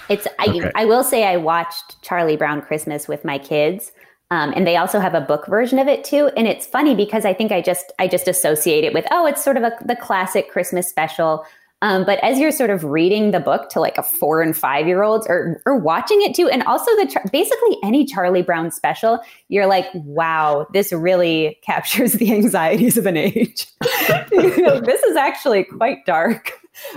[0.08, 0.72] It's I, okay.
[0.74, 3.92] I will say I watched Charlie Brown Christmas with my kids.
[4.32, 6.30] Um, and they also have a book version of it too.
[6.36, 9.42] And it's funny because I think I just I just associate it with oh, it's
[9.42, 11.44] sort of a, the classic Christmas special
[11.82, 14.86] um, but as you're sort of reading the book to like a four and five
[14.86, 19.18] year olds or, or watching it too, and also the basically any Charlie Brown special,
[19.48, 23.66] you're like, wow, this really captures the anxieties of an age.
[24.32, 26.52] you know, this is actually quite dark.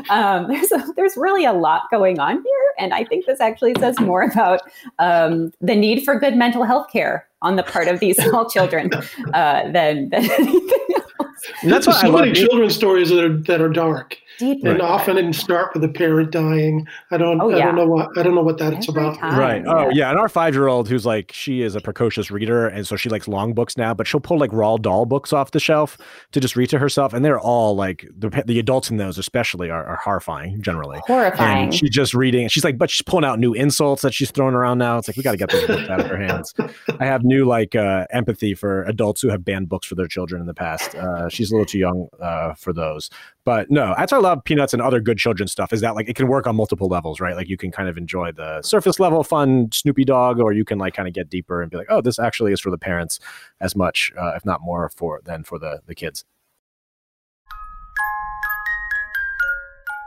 [0.09, 3.73] Um, there's a, there's really a lot going on here, and I think this actually
[3.79, 4.61] says more about
[4.99, 8.91] um, the need for good mental health care on the part of these small children
[9.33, 10.87] uh, than than anything
[11.19, 11.43] else.
[11.61, 14.17] And that's why so many children's stories that are that are dark.
[14.39, 14.71] Deeply.
[14.71, 16.87] And often it start with a parent dying.
[17.11, 17.41] I don't.
[17.41, 17.57] Oh, yeah.
[17.57, 18.17] I don't know what.
[18.17, 19.17] I don't know what that's Every about.
[19.19, 19.63] Time, right.
[19.65, 20.03] Oh, yeah.
[20.03, 20.09] Yeah.
[20.11, 23.09] And our five year old, who's like, she is a precocious reader, and so she
[23.09, 23.93] likes long books now.
[23.93, 25.97] But she'll pull like Roald Dahl books off the shelf
[26.31, 29.69] to just read to herself, and they're all like the the adults in those, especially,
[29.69, 30.99] are, are horrifying generally.
[31.05, 31.65] Horrifying.
[31.65, 32.47] And she's just reading.
[32.47, 34.97] She's like, but she's pulling out new insults that she's throwing around now.
[34.97, 36.53] It's like we got to get those books out of her hands.
[36.99, 40.41] I have new like uh, empathy for adults who have banned books for their children
[40.41, 40.95] in the past.
[40.95, 43.09] Uh, she's a little too young uh, for those.
[43.45, 45.73] But no, that's why I love Peanuts and other good children's stuff.
[45.73, 47.35] Is that like it can work on multiple levels, right?
[47.35, 50.77] Like you can kind of enjoy the surface level fun Snoopy Dog, or you can
[50.77, 53.19] like kind of get deeper and be like, oh, this actually is for the parents
[53.59, 56.23] as much, uh, if not more, for than for the the kids.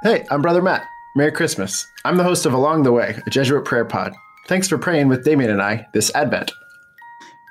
[0.02, 0.86] Hey, I'm Brother Matt.
[1.16, 1.86] Merry Christmas.
[2.04, 4.14] I'm the host of Along the Way, a Jesuit prayer pod.
[4.48, 6.52] Thanks for praying with Damien and I this Advent.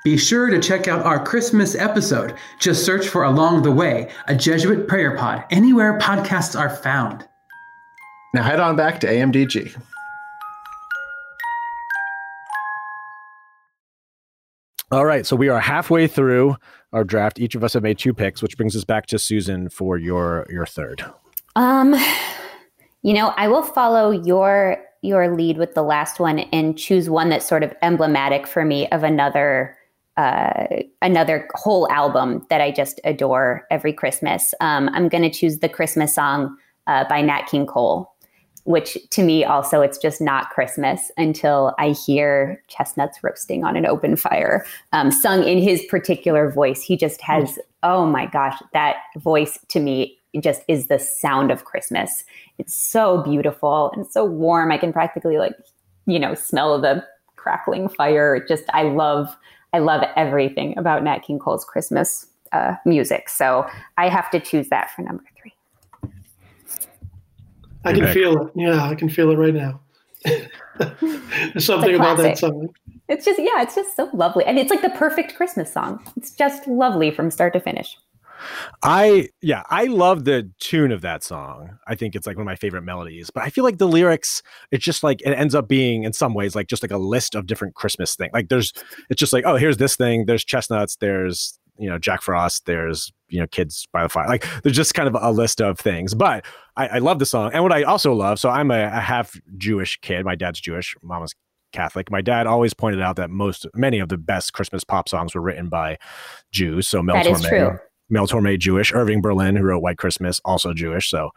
[0.06, 2.36] Be sure to check out our Christmas episode.
[2.60, 7.26] Just search for Along the Way, a Jesuit prayer pod, anywhere podcasts are found.
[8.32, 9.76] Now head on back to AMDG.
[14.92, 16.54] All right, so we are halfway through
[16.92, 17.40] our draft.
[17.40, 20.46] Each of us have made two picks, which brings us back to Susan for your
[20.48, 21.04] your third.
[21.56, 21.96] Um,
[23.02, 27.28] you know, I will follow your your lead with the last one and choose one
[27.28, 29.76] that's sort of emblematic for me of another
[30.16, 30.66] uh,
[31.02, 34.54] another whole album that I just adore every Christmas.
[34.60, 38.12] Um, I'm going to choose the Christmas song uh, by Nat King Cole
[38.66, 43.86] which to me also it's just not christmas until i hear chestnuts roasting on an
[43.86, 46.82] open fire um, sung in his particular voice.
[46.82, 51.64] He just has oh my gosh that voice to me just is the sound of
[51.64, 52.24] christmas.
[52.58, 54.70] It's so beautiful and so warm.
[54.70, 55.54] I can practically like
[56.06, 57.04] you know smell the
[57.36, 58.44] crackling fire.
[58.46, 59.34] Just i love
[59.76, 63.66] i love everything about nat king cole's christmas uh, music so
[63.98, 65.52] i have to choose that for number three
[67.86, 68.52] I can feel it.
[68.56, 69.80] Yeah, I can feel it right now.
[70.24, 72.74] There's something about that song.
[73.08, 76.04] It's just yeah, it's just so lovely, and it's like the perfect Christmas song.
[76.16, 77.96] It's just lovely from start to finish.
[78.82, 81.78] I yeah, I love the tune of that song.
[81.86, 83.30] I think it's like one of my favorite melodies.
[83.30, 86.34] But I feel like the lyrics, it's just like it ends up being in some
[86.34, 88.32] ways like just like a list of different Christmas things.
[88.32, 88.72] Like there's,
[89.10, 90.26] it's just like oh, here's this thing.
[90.26, 90.96] There's chestnuts.
[90.96, 92.66] There's you know Jack Frost.
[92.66, 94.28] There's you know kids by the fire.
[94.28, 96.14] Like there's just kind of a list of things.
[96.14, 96.44] But
[96.76, 98.38] I, I love the song, and what I also love.
[98.38, 100.24] So I'm a, a half Jewish kid.
[100.24, 100.94] My dad's Jewish.
[101.02, 101.34] Mama's
[101.72, 102.10] Catholic.
[102.10, 105.40] My dad always pointed out that most, many of the best Christmas pop songs were
[105.40, 105.98] written by
[106.50, 106.88] Jews.
[106.88, 107.78] So Mel that Torme, is true.
[108.08, 108.92] Mel Torme, Jewish.
[108.92, 111.10] Irving Berlin, who wrote White Christmas, also Jewish.
[111.10, 111.30] So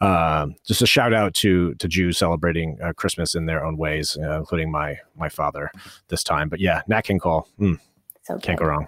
[0.00, 4.16] uh, just a shout out to to Jews celebrating uh, Christmas in their own ways,
[4.20, 5.70] uh, including my my father
[6.08, 6.48] this time.
[6.48, 7.78] But yeah, Nat King Cole, mm,
[8.22, 8.86] so can't go wrong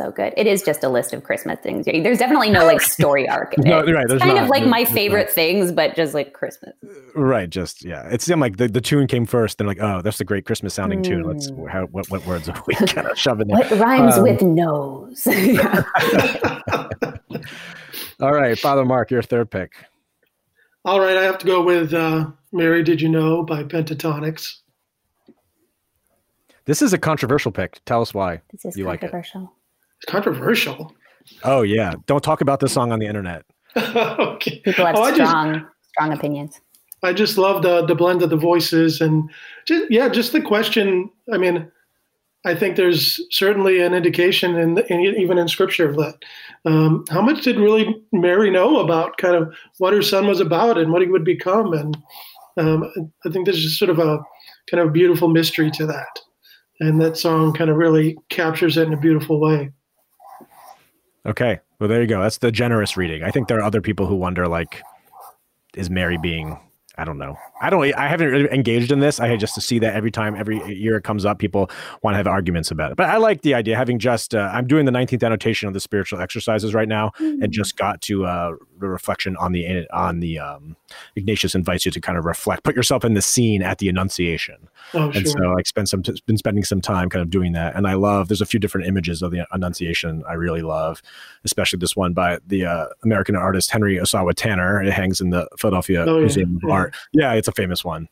[0.00, 0.32] so good.
[0.36, 1.84] It is just a list of Christmas things.
[1.84, 3.70] There's definitely no like story arc in it.
[3.70, 5.30] no, right, it's kind not, of like my favorite right.
[5.30, 6.72] things, but just like Christmas.
[7.14, 7.50] Right.
[7.50, 8.08] Just yeah.
[8.08, 9.58] It seemed like the, the tune came first.
[9.58, 11.04] They're like, oh, that's a great Christmas sounding mm.
[11.04, 11.24] tune.
[11.24, 11.66] Let's hmm.
[11.66, 13.56] how, what what words are we kind of shoving in?
[13.56, 15.26] What rhymes um, with nose?
[18.20, 19.72] All right, Father Mark, your third pick.
[20.84, 24.56] All right, I have to go with uh, "Mary Did You Know" by Pentatonix.
[26.64, 27.80] This is a controversial pick.
[27.84, 29.42] Tell us why this is you controversial.
[29.42, 29.59] like it.
[30.00, 30.92] It's controversial.
[31.44, 33.44] Oh yeah, don't talk about this song on the internet.
[33.76, 34.60] okay.
[34.64, 36.60] People have oh, strong, just, strong opinions.
[37.02, 39.30] I just love the the blend of the voices and
[39.66, 41.10] just, yeah, just the question.
[41.32, 41.70] I mean,
[42.44, 46.16] I think there's certainly an indication in, in even in scripture of that
[46.64, 50.78] um, how much did really Mary know about kind of what her son was about
[50.78, 51.96] and what he would become, and
[52.56, 54.20] um, I think there's just sort of a
[54.70, 56.20] kind of beautiful mystery to that,
[56.80, 59.70] and that song kind of really captures it in a beautiful way.
[61.26, 61.60] Okay.
[61.78, 62.22] Well, there you go.
[62.22, 63.22] That's the generous reading.
[63.22, 64.82] I think there are other people who wonder, like,
[65.74, 66.58] is Mary being
[67.00, 67.38] I don't know.
[67.62, 67.94] I don't.
[67.94, 69.20] I haven't really engaged in this.
[69.20, 71.70] I just to see that every time, every year it comes up, people
[72.02, 72.98] want to have arguments about it.
[72.98, 73.74] But I like the idea.
[73.74, 77.42] Having just, uh, I'm doing the 19th annotation of the spiritual exercises right now, mm-hmm.
[77.42, 80.76] and just got to uh, the reflection on the on the um,
[81.16, 84.68] Ignatius invites you to kind of reflect, put yourself in the scene at the Annunciation,
[84.92, 87.76] oh, and so like spend some been spending some time kind of doing that.
[87.76, 88.28] And I love.
[88.28, 91.00] There's a few different images of the Annunciation I really love,
[91.44, 94.82] especially this one by the uh, American artist Henry Ossawa Tanner.
[94.82, 96.84] It hangs in the Philadelphia oh, Museum yeah.
[96.86, 97.08] of Art.
[97.12, 98.08] Yeah, it's a famous one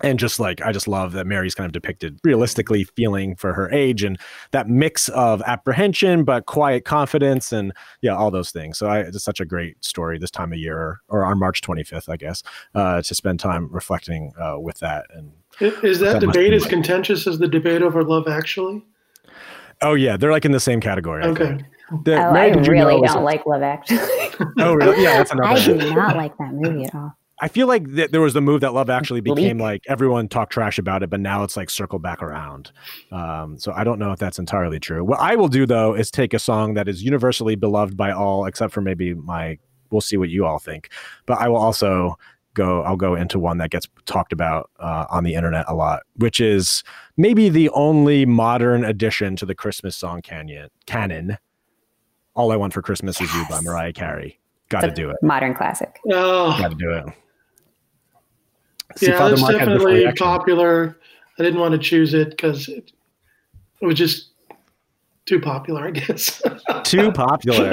[0.00, 3.70] and just like I just love that Mary's kind of depicted realistically feeling for her
[3.70, 4.18] age and
[4.50, 8.78] that mix of apprehension but quiet confidence and yeah all those things.
[8.78, 12.08] So I, it's such a great story this time of year or on March 25th
[12.08, 12.42] I guess
[12.74, 17.26] uh, to spend time reflecting uh, with that and is that, that debate as contentious
[17.26, 18.84] as the debate over Love Actually?
[19.80, 21.24] Oh yeah, they're like in the same category.
[21.24, 21.58] okay.
[22.04, 23.98] The, oh, I really don't like Love Actually.
[24.58, 25.02] oh really?
[25.02, 25.48] Yeah, that's another.
[25.48, 27.16] I do not like that movie at all.
[27.40, 30.52] I feel like th- there was the move that Love actually became like everyone talked
[30.52, 32.72] trash about it, but now it's like circle back around.
[33.12, 35.04] Um, so I don't know if that's entirely true.
[35.04, 38.46] What I will do though is take a song that is universally beloved by all,
[38.46, 39.58] except for maybe my.
[39.90, 40.90] We'll see what you all think,
[41.26, 42.18] but I will also
[42.54, 42.82] go.
[42.82, 46.40] I'll go into one that gets talked about uh, on the internet a lot, which
[46.40, 46.82] is
[47.16, 51.38] maybe the only modern addition to the Christmas song canyon canon.
[52.34, 53.30] All I want for Christmas yes.
[53.30, 54.40] is you by Mariah Carey.
[54.68, 55.16] Got to do it.
[55.22, 56.00] Modern classic.
[56.10, 56.56] Oh.
[56.58, 57.04] Got to do it.
[58.94, 60.98] See, yeah, it's definitely popular.
[61.38, 62.92] I didn't want to choose it because it,
[63.80, 64.30] it was just
[65.26, 66.40] too popular, I guess.
[66.84, 67.72] too popular.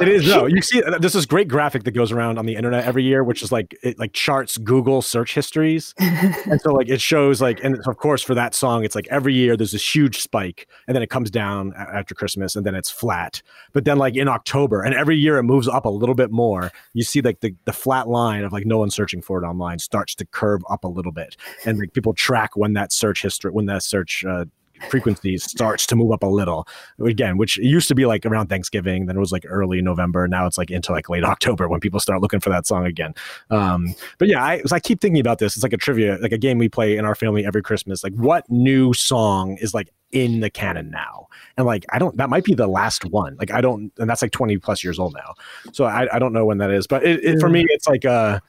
[0.00, 0.46] it is no.
[0.46, 3.42] You see, there's this great graphic that goes around on the internet every year, which
[3.42, 7.76] is like it like charts Google search histories, and so like it shows like, and
[7.86, 11.02] of course for that song, it's like every year there's this huge spike, and then
[11.02, 13.42] it comes down after Christmas, and then it's flat.
[13.72, 16.70] But then like in October, and every year it moves up a little bit more.
[16.94, 19.80] You see like the the flat line of like no one searching for it online
[19.80, 23.50] starts to curve up a little bit, and like people track when that search history,
[23.50, 24.44] when that search uh,
[24.90, 26.66] frequency starts to move up a little
[27.04, 29.06] again, which used to be like around Thanksgiving.
[29.06, 30.26] Then it was like early November.
[30.28, 33.14] Now it's like into like late October when people start looking for that song again.
[33.50, 35.56] Um, but yeah, I, I keep thinking about this.
[35.56, 38.04] It's like a trivia, like a game we play in our family every Christmas.
[38.04, 41.26] Like, what new song is like in the canon now?
[41.56, 43.36] And like, I don't, that might be the last one.
[43.38, 45.34] Like, I don't, and that's like 20 plus years old now.
[45.72, 46.86] So I, I don't know when that is.
[46.86, 48.40] But it, it, for me, it's like, uh,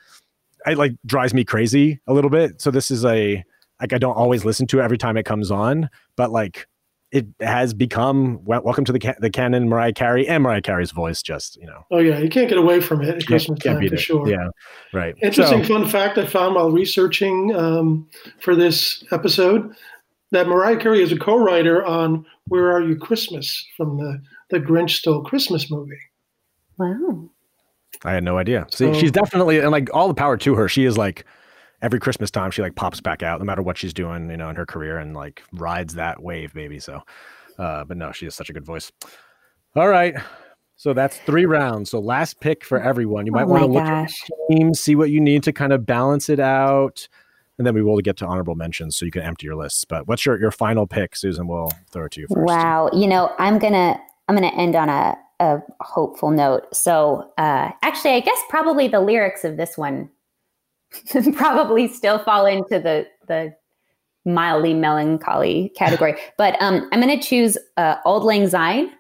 [0.65, 2.61] it like drives me crazy a little bit.
[2.61, 3.43] So this is a,
[3.79, 6.67] like I don't always listen to it every time it comes on, but like
[7.11, 10.91] it has become well, welcome to the ca- the canon Mariah Carey and Mariah Carey's
[10.91, 11.85] voice just you know.
[11.89, 13.99] Oh yeah you can't get away from it at Christmas can't, time for it.
[13.99, 14.27] sure.
[14.27, 14.49] Yeah
[14.93, 15.15] right.
[15.21, 18.07] Interesting so, fun fact I found while researching um,
[18.39, 19.73] for this episode
[20.31, 24.91] that Mariah Carey is a co-writer on Where Are You Christmas from the the Grinch
[24.91, 25.99] Stole Christmas movie.
[26.77, 27.29] Wow.
[28.03, 28.67] I had no idea.
[28.69, 30.67] See so, she's definitely and like all the power to her.
[30.67, 31.25] She is like
[31.81, 34.49] every Christmas time she like pops back out no matter what she's doing, you know,
[34.49, 36.79] in her career and like rides that wave, baby.
[36.79, 37.01] So,
[37.59, 38.91] uh, but no, she has such a good voice.
[39.75, 40.15] All right.
[40.75, 41.89] So that's three rounds.
[41.89, 43.25] So last pick for everyone.
[43.25, 44.13] You might oh want to look gosh.
[44.23, 47.07] at teams, see what you need to kind of balance it out.
[47.57, 49.85] And then we will get to honorable mentions so you can empty your lists.
[49.85, 51.47] But what's your, your final pick, Susan?
[51.47, 52.45] We'll throw it to you first.
[52.45, 52.91] Wow.
[52.93, 56.75] You know, I'm gonna I'm gonna end on a, a hopeful note.
[56.75, 60.11] So uh actually I guess probably the lyrics of this one
[61.33, 63.53] probably still fall into the the
[64.25, 66.15] mildly melancholy category.
[66.37, 68.91] But um, I'm going to choose uh, Auld Lang Syne,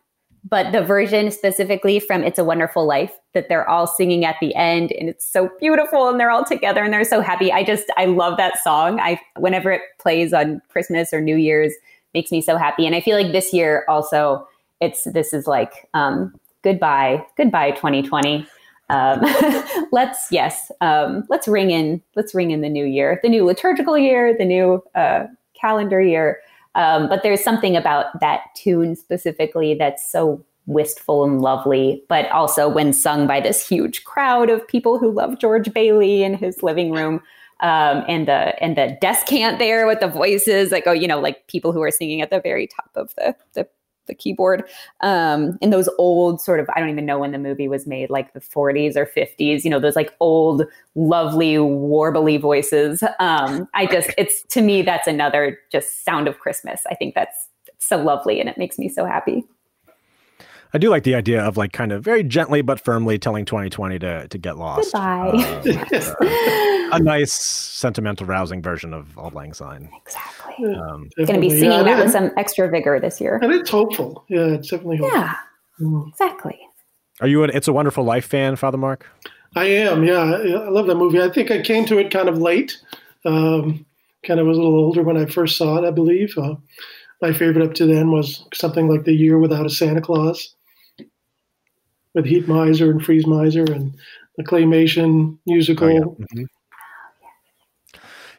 [0.49, 4.55] but the version specifically from It's a Wonderful Life that they're all singing at the
[4.55, 7.51] end, and it's so beautiful, and they're all together and they're so happy.
[7.51, 8.99] I just I love that song.
[8.99, 11.73] I whenever it plays on Christmas or New Year's,
[12.13, 12.85] makes me so happy.
[12.85, 14.47] And I feel like this year also,
[14.81, 18.47] it's this is like um, goodbye, goodbye 2020
[18.89, 19.21] um,
[19.91, 23.97] let's yes um, let's ring in let's ring in the new year the new liturgical
[23.97, 25.25] year the new uh,
[25.59, 26.39] calendar year.
[26.75, 32.67] Um, but there's something about that tune specifically that's so wistful and lovely but also
[32.67, 36.91] when sung by this huge crowd of people who love george bailey in his living
[36.91, 37.21] room
[37.61, 41.47] um, and the and the descant there with the voices like oh you know like
[41.47, 43.65] people who are singing at the very top of the the
[44.07, 44.63] the keyboard
[45.01, 48.09] um, in those old sort of i don't even know when the movie was made
[48.09, 50.63] like the 40s or 50s you know those like old
[50.95, 53.03] lovely warbly voices.
[53.19, 56.81] Um, i just it's to me that's another just sound of christmas.
[56.89, 57.47] I think that's
[57.79, 59.45] so lovely and it makes me so happy
[60.73, 63.99] I do like the idea of like kind of very gently but firmly telling 2020
[63.99, 64.93] to to get lost.
[64.93, 65.63] Goodbye.
[66.89, 69.89] Uh, a nice sentimental, rousing version of Auld Lang Syne.
[70.05, 70.73] Exactly.
[70.73, 73.39] Um, Going to be singing yeah, that with some extra vigor this year.
[73.41, 74.23] And it's hopeful.
[74.29, 75.19] Yeah, it's definitely hopeful.
[75.19, 75.35] Yeah,
[75.81, 76.07] mm.
[76.07, 76.57] exactly.
[77.19, 79.05] Are you an It's a Wonderful Life fan, Father Mark?
[79.55, 80.03] I am.
[80.03, 81.21] Yeah, I love that movie.
[81.21, 82.77] I think I came to it kind of late.
[83.25, 83.85] Um,
[84.23, 86.37] kind of was a little older when I first saw it, I believe.
[86.37, 86.55] Uh,
[87.21, 90.55] my favorite up to then was something like The Year Without a Santa Claus
[92.17, 93.93] with Heat Miser and Freeze Miser and
[94.37, 95.87] the claymation musical.
[95.87, 95.99] Oh, yeah.
[95.99, 96.43] Mm-hmm.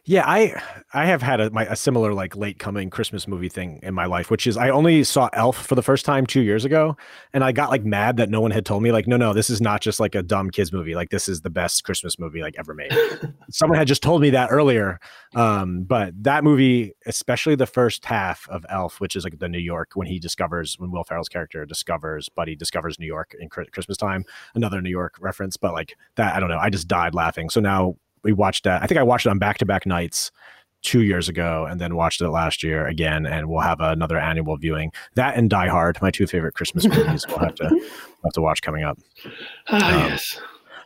[0.09, 0.59] Yeah, I
[0.95, 4.07] I have had a, my, a similar like late coming Christmas movie thing in my
[4.07, 6.97] life, which is I only saw Elf for the first time two years ago,
[7.35, 9.51] and I got like mad that no one had told me like, no, no, this
[9.51, 12.41] is not just like a dumb kids movie, like this is the best Christmas movie
[12.41, 12.91] like ever made.
[13.51, 14.99] Someone had just told me that earlier,
[15.35, 19.59] um, but that movie, especially the first half of Elf, which is like the New
[19.59, 23.99] York when he discovers when Will Ferrell's character discovers Buddy discovers New York in Christmas
[23.99, 27.51] time, another New York reference, but like that, I don't know, I just died laughing.
[27.51, 27.97] So now
[28.29, 28.83] we watched that.
[28.83, 30.31] I think I watched it on back to back nights
[30.83, 34.55] two years ago and then watched it last year again and we'll have another annual
[34.59, 34.93] viewing.
[35.15, 38.61] That and die hard my two favorite christmas movies we'll have to have to watch
[38.61, 38.99] coming up.
[39.69, 40.39] Ah, um, yes.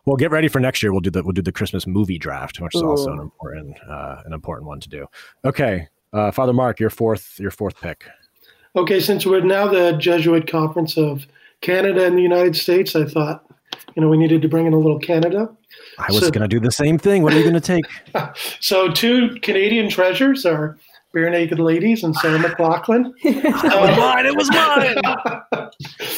[0.07, 0.93] well get ready for next year.
[0.93, 2.91] We'll do the we'll do the christmas movie draft which is Ooh.
[2.91, 5.07] also an important uh, an important one to do.
[5.45, 8.05] Okay uh, father mark your fourth your fourth pick.
[8.77, 11.27] Okay since we're now the jesuit conference of
[11.61, 13.45] canada and the united states i thought
[13.95, 15.49] you know we needed to bring in a little canada
[15.99, 17.23] I was so, going to do the same thing.
[17.23, 17.85] What are you going to take?
[18.61, 20.79] so, two Canadian treasures are
[21.15, 23.13] Barenaked Ladies and Sarah McLachlan.
[23.23, 24.27] it was mine.
[24.27, 25.71] It was mine.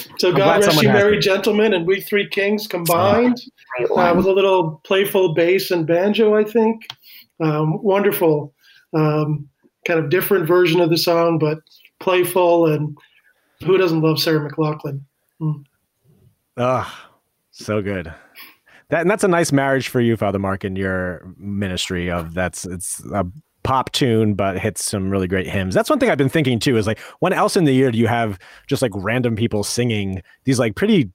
[0.18, 3.40] so, I'm God Rest You Merry Gentlemen and We Three Kings combined
[3.90, 6.86] oh, uh, with a little playful bass and banjo, I think.
[7.40, 8.54] Um, wonderful,
[8.94, 9.48] um,
[9.86, 11.58] kind of different version of the song, but
[12.00, 12.96] playful and
[13.64, 15.00] Who doesn't love Sarah McLachlan?
[15.40, 15.64] Mm.
[16.56, 17.08] Oh,
[17.54, 18.12] so good.
[18.90, 22.66] That and that's a nice marriage for you, Father Mark, in your ministry of that's
[22.66, 23.26] it's a
[23.62, 25.74] pop tune but hits some really great hymns.
[25.74, 27.98] That's one thing I've been thinking too is like when else in the year do
[27.98, 31.10] you have just like random people singing these like pretty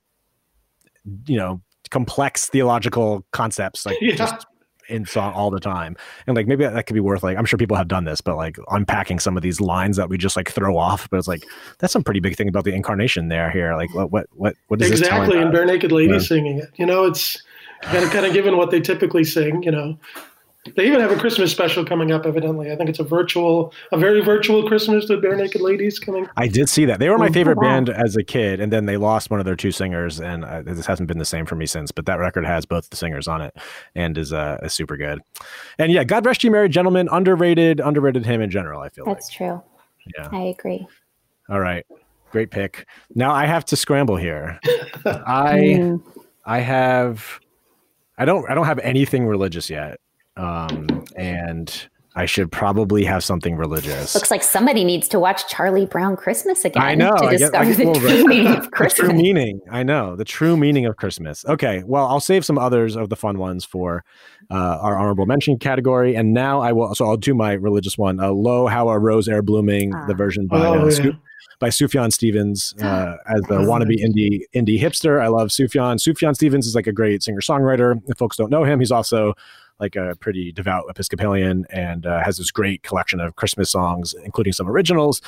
[1.25, 1.61] you know
[1.91, 4.15] complex theological concepts like yeah.
[4.15, 4.45] just
[4.89, 5.95] in song all the time.
[6.27, 8.35] And like maybe that could be worth like I'm sure people have done this, but
[8.35, 11.09] like unpacking some of these lines that we just like throw off.
[11.09, 11.45] But it's like
[11.79, 13.75] that's some pretty big thing about the incarnation there here.
[13.75, 15.39] Like what what what what is exactly?
[15.39, 16.19] And Barenaked Lady yeah.
[16.19, 16.69] singing it.
[16.75, 17.41] You know, it's
[17.83, 19.63] kind of kind of given what they typically sing.
[19.63, 19.97] You know,
[20.75, 22.25] they even have a Christmas special coming up.
[22.25, 26.27] Evidently, I think it's a virtual, a very virtual Christmas with Barenaked Ladies coming.
[26.35, 26.99] I did see that.
[26.99, 29.45] They were my oh, favorite band as a kid, and then they lost one of
[29.45, 31.91] their two singers, and uh, this hasn't been the same for me since.
[31.91, 33.55] But that record has both the singers on it,
[33.95, 35.21] and is uh, is super good.
[35.77, 37.07] And yeah, God rest you, married gentlemen.
[37.09, 38.81] Underrated, underrated hymn in general.
[38.81, 39.37] I feel that's like.
[39.37, 39.63] true.
[40.17, 40.85] Yeah, I agree.
[41.47, 41.85] All right,
[42.31, 42.85] great pick.
[43.15, 44.59] Now I have to scramble here.
[45.05, 46.03] I mm.
[46.45, 47.39] I have.
[48.17, 50.01] I don't I don't have anything religious yet
[50.39, 54.15] um, and I should probably have something religious.
[54.15, 56.81] Looks like somebody needs to watch Charlie Brown Christmas again.
[56.81, 59.07] I know to discover the true meaning of Christmas.
[59.07, 61.45] true meaning, I know the true meaning of Christmas.
[61.45, 64.03] Okay, well, I'll save some others of the fun ones for
[64.49, 66.95] uh, our honorable mention category, and now I will.
[66.95, 68.19] So I'll do my religious one.
[68.19, 70.05] Uh, "Lo, how a rose e'er blooming," ah.
[70.07, 71.11] the version by oh, uh, yeah.
[71.59, 75.21] by Sufjan Stevens uh, as the wannabe indie indie hipster.
[75.21, 75.99] I love Sufjan.
[75.99, 78.01] Sufjan Stevens is like a great singer songwriter.
[78.07, 79.35] If folks don't know him, he's also
[79.79, 84.53] like a pretty devout Episcopalian and uh, has this great collection of Christmas songs, including
[84.53, 85.21] some originals.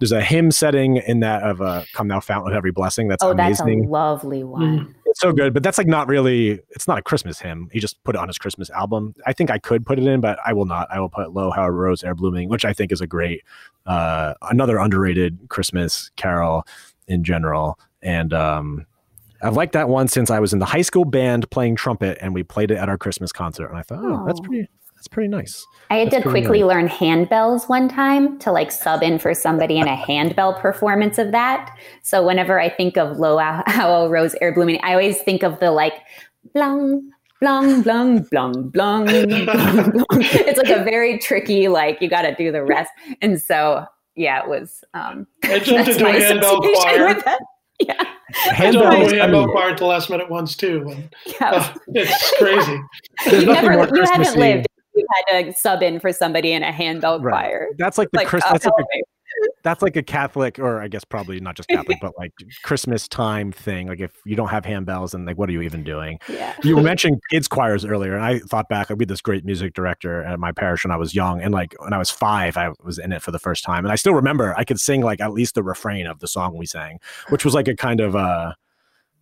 [0.00, 3.22] There's a hymn setting in that of uh, "Come Thou Fount of Every Blessing." That's
[3.22, 3.80] oh, amazing.
[3.80, 4.62] that's a lovely one.
[4.62, 4.94] Mm.
[5.06, 6.60] It's so good, but that's like not really.
[6.70, 7.68] It's not a Christmas hymn.
[7.72, 9.14] He just put it on his Christmas album.
[9.26, 10.86] I think I could put it in, but I will not.
[10.90, 13.42] I will put "Lo, How a Rose E'er Blooming," which I think is a great,
[13.86, 16.64] uh, another underrated Christmas carol
[17.08, 17.78] in general.
[18.00, 18.86] And um,
[19.42, 22.34] I've liked that one since I was in the high school band playing trumpet, and
[22.34, 23.68] we played it at our Christmas concert.
[23.68, 24.26] And I thought, oh, oh.
[24.26, 24.68] that's pretty.
[24.98, 25.64] That's pretty nice.
[25.90, 26.68] I had that's to quickly nice.
[26.68, 31.30] learn handbells one time to like sub in for somebody in a handbell performance of
[31.30, 31.72] that.
[32.02, 35.70] So whenever I think of Lo How Rose Ere Blooming, I always think of the
[35.70, 35.92] like
[36.52, 40.04] blung, blung, blung, blung, blung, blung.
[40.20, 42.90] It's like a very tricky, like you got to do the rest.
[43.22, 43.86] And so,
[44.16, 44.82] yeah, it was.
[44.94, 47.22] Um, I jumped into a handbell choir.
[47.86, 48.04] Yeah.
[48.50, 50.84] I don't know handbell I choir at the last minute ones too.
[50.90, 51.50] And, yeah.
[51.50, 52.80] Uh, it's crazy.
[53.26, 54.66] you never, you haven't lived.
[54.94, 57.32] You had to sub in for somebody in a handbell right.
[57.32, 57.68] choir.
[57.78, 58.42] That's like the like, Chris.
[58.42, 59.02] That's like a,
[59.62, 62.32] that's like a Catholic, or I guess probably not just Catholic, but like
[62.62, 63.88] Christmas time thing.
[63.88, 66.18] Like if you don't have handbells, and like what are you even doing?
[66.28, 66.54] Yeah.
[66.62, 68.90] You mentioned kids choirs earlier, and I thought back.
[68.90, 71.74] I'd be this great music director at my parish when I was young, and like
[71.78, 74.14] when I was five, I was in it for the first time, and I still
[74.14, 76.98] remember I could sing like at least the refrain of the song we sang,
[77.28, 78.52] which was like a kind of uh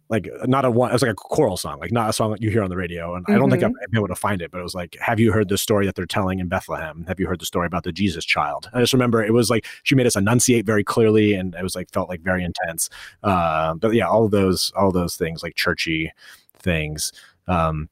[0.08, 0.90] like not a one.
[0.90, 2.76] It was like a choral song, like not a song that you hear on the
[2.76, 3.14] radio.
[3.14, 3.34] And mm-hmm.
[3.34, 3.72] I don't think mm-hmm.
[3.82, 5.84] I've been able to find it, but it was like, "Have you heard the story
[5.86, 7.04] that they're telling in Bethlehem?
[7.08, 9.66] Have you heard the story about the Jesus child?" I just remember it was like
[9.82, 12.88] she made us enunciate very clearly, and it was like felt like very intense.
[13.22, 16.12] Uh, but yeah, all of those, all those things, like churchy
[16.58, 17.12] things.
[17.48, 17.88] Um,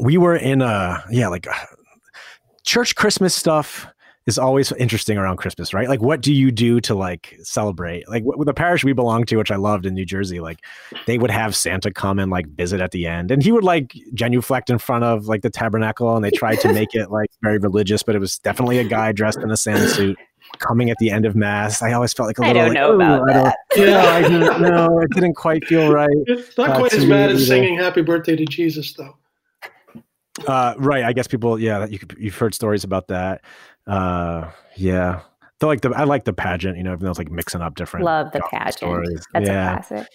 [0.00, 1.46] we were in a yeah, like
[2.64, 3.86] church Christmas stuff
[4.26, 5.88] is always interesting around Christmas, right?
[5.88, 8.08] Like, what do you do to like celebrate?
[8.08, 10.58] Like, with the parish we belong to, which I loved in New Jersey, like
[11.06, 13.94] they would have Santa come and like visit at the end, and he would like
[14.14, 17.58] genuflect in front of like the tabernacle, and they tried to make it like very
[17.58, 20.18] religious, but it was definitely a guy dressed in a Santa suit
[20.58, 21.82] coming at the end of mass.
[21.82, 22.62] I always felt like a little.
[22.62, 23.56] I don't like, know about that.
[23.76, 25.00] yeah, I didn't know.
[25.00, 26.08] It didn't quite feel right.
[26.26, 29.16] It's not uh, quite as bad as singing "Happy Birthday" to Jesus, though.
[30.46, 31.04] Uh, right.
[31.04, 33.42] I guess people, yeah, you, you've heard stories about that.
[33.86, 35.20] Uh, yeah.
[35.60, 37.76] So like the I like the pageant, you know, even though it's like mixing up
[37.76, 38.04] different.
[38.04, 38.74] Love the pageant.
[38.74, 39.24] Stories.
[39.32, 39.70] That's yeah.
[39.70, 40.08] a classic.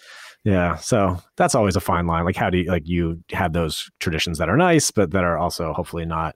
[0.44, 0.76] Yeah.
[0.78, 2.26] So that's always a fine line.
[2.26, 5.38] Like how do you like you have those traditions that are nice, but that are
[5.38, 6.36] also hopefully not,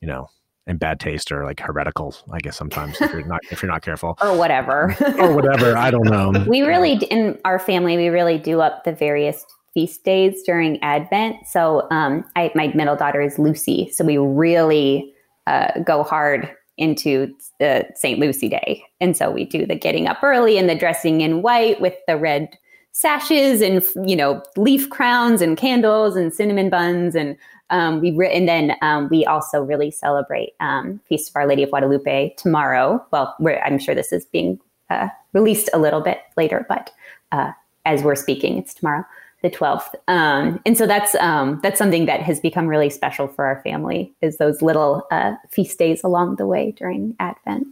[0.00, 0.28] you know,
[0.66, 3.82] in bad taste or like heretical, I guess sometimes if you're not if you're not
[3.82, 4.16] careful.
[4.22, 4.96] or whatever.
[5.18, 5.76] or whatever.
[5.76, 6.32] I don't know.
[6.48, 11.46] We really in our family, we really do up the various feast days during Advent.
[11.46, 13.90] So um I my middle daughter is Lucy.
[13.92, 15.14] So we really
[15.46, 18.18] uh, go hard into the St.
[18.18, 18.82] Lucy Day.
[19.00, 22.16] And so we do the getting up early and the dressing in white with the
[22.16, 22.58] red
[22.92, 27.36] sashes and you know leaf crowns and candles and cinnamon buns and
[27.70, 31.62] um, we re- and then um, we also really celebrate um, Feast of Our Lady
[31.62, 33.04] of Guadalupe tomorrow.
[33.12, 34.58] Well, I'm sure this is being
[34.90, 36.90] uh, released a little bit later, but
[37.30, 37.52] uh,
[37.84, 39.04] as we're speaking, it's tomorrow
[39.42, 39.94] the 12th.
[40.08, 44.14] Um, and so that's um, that's something that has become really special for our family
[44.20, 47.66] is those little uh, feast days along the way during Advent.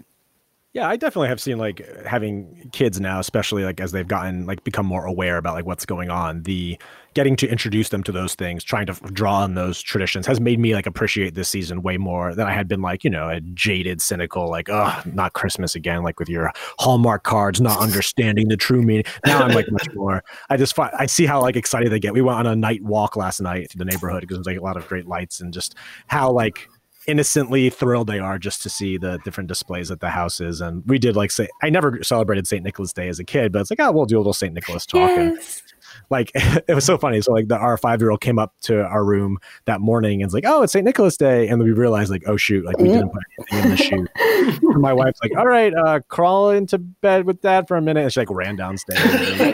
[0.74, 4.64] Yeah, I definitely have seen like having kids now, especially like as they've gotten like
[4.64, 6.42] become more aware about like what's going on.
[6.42, 6.78] The
[7.14, 10.58] getting to introduce them to those things, trying to draw on those traditions has made
[10.58, 13.40] me like appreciate this season way more than I had been like, you know, a
[13.40, 18.56] jaded, cynical, like, oh, not Christmas again, like with your Hallmark cards, not understanding the
[18.56, 19.04] true meaning.
[19.26, 20.22] Now I'm like much more.
[20.50, 22.12] I just find, I see how like excited they get.
[22.12, 24.64] We went on a night walk last night through the neighborhood because there's like a
[24.64, 25.74] lot of great lights and just
[26.06, 26.68] how like
[27.08, 30.60] innocently thrilled they are just to see the different displays at the houses.
[30.60, 32.62] And we did like say, I never celebrated St.
[32.62, 34.52] Nicholas Day as a kid, but it's like, oh, we'll do a little St.
[34.52, 35.08] Nicholas talk.
[35.08, 35.62] Yes.
[36.10, 37.20] And like it was so funny.
[37.20, 40.28] So like the, our five year old came up to our room that morning and
[40.28, 40.84] was like, "Oh, it's St.
[40.84, 43.76] Nicholas Day," and we realized like, "Oh shoot!" Like we didn't put anything in the
[43.76, 44.78] shoe.
[44.78, 48.12] my wife's like, "All right, uh, crawl into bed with dad for a minute," and
[48.12, 49.00] she like ran downstairs.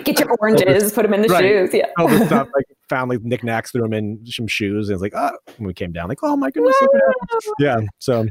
[0.05, 1.71] Get your oranges, put them in the right, shoes.
[1.73, 2.49] Yeah, all this stuff.
[2.55, 5.75] Like found like knickknacks, threw them in some shoes, and it's like, "Oh!" When we
[5.75, 6.77] came down, like, "Oh my goodness!"
[7.59, 7.81] yeah.
[7.99, 8.27] So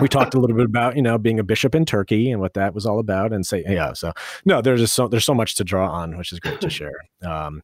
[0.00, 2.54] we talked a little bit about you know being a bishop in Turkey and what
[2.54, 3.92] that was all about, and say yeah.
[3.92, 4.12] So
[4.44, 6.96] no, there's just so there's so much to draw on, which is great to share.
[7.22, 7.62] Um,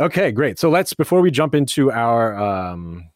[0.00, 0.58] okay, great.
[0.58, 3.10] So let's before we jump into our um,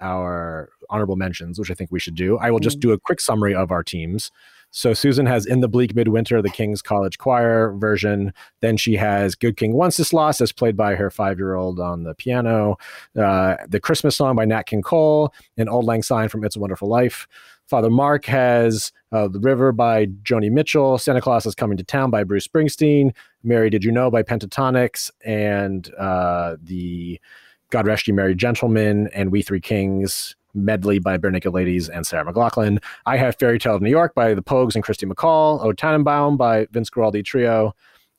[0.00, 2.88] our honorable mentions, which I think we should do, I will just mm-hmm.
[2.88, 4.30] do a quick summary of our teams.
[4.76, 8.32] So Susan has In the Bleak Midwinter, the King's College Choir version.
[8.60, 12.12] Then she has Good King Wenceslas, as played by her five year old on the
[12.16, 12.76] piano.
[13.16, 16.58] Uh, the Christmas song by Nat King Cole, and Auld Lang Syne from It's a
[16.58, 17.28] Wonderful Life.
[17.68, 20.98] Father Mark has uh, The River by Joni Mitchell.
[20.98, 23.12] Santa Claus is Coming to Town by Bruce Springsteen.
[23.44, 25.08] Mary Did You Know by Pentatonix.
[25.24, 27.20] And uh, the
[27.70, 32.32] God Rest You Merry Gentlemen and We Three Kings medley by Barenaked Ladies and Sarah
[32.32, 32.82] McLachlan.
[33.06, 35.64] I have Fairy Tale of New York by the Pogues and Kirsty MacColl.
[35.64, 37.74] O Tannenbaum by Vince Guaraldi Trio.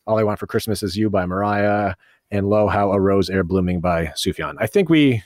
[0.08, 1.96] All I Want for Christmas Is You by Mariah.
[2.32, 4.56] And Lo How a Rose E'er Blooming by Sufjan.
[4.60, 5.24] I think we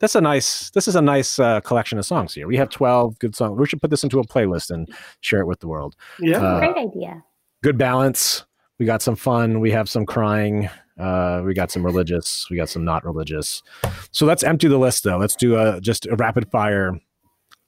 [0.00, 2.46] that's a nice this is a nice uh, collection of songs here.
[2.48, 3.58] We have 12 good songs.
[3.58, 4.88] We should put this into a playlist and
[5.20, 5.94] share it with the world.
[6.18, 6.42] Yeah.
[6.42, 7.22] Uh, Great idea.
[7.62, 8.44] Good balance.
[8.78, 9.60] We got some fun.
[9.60, 10.70] We have some crying.
[11.00, 12.46] Uh, we got some religious.
[12.50, 13.62] We got some not religious.
[14.10, 15.16] So let's empty the list though.
[15.16, 17.00] Let's do a just a rapid fire.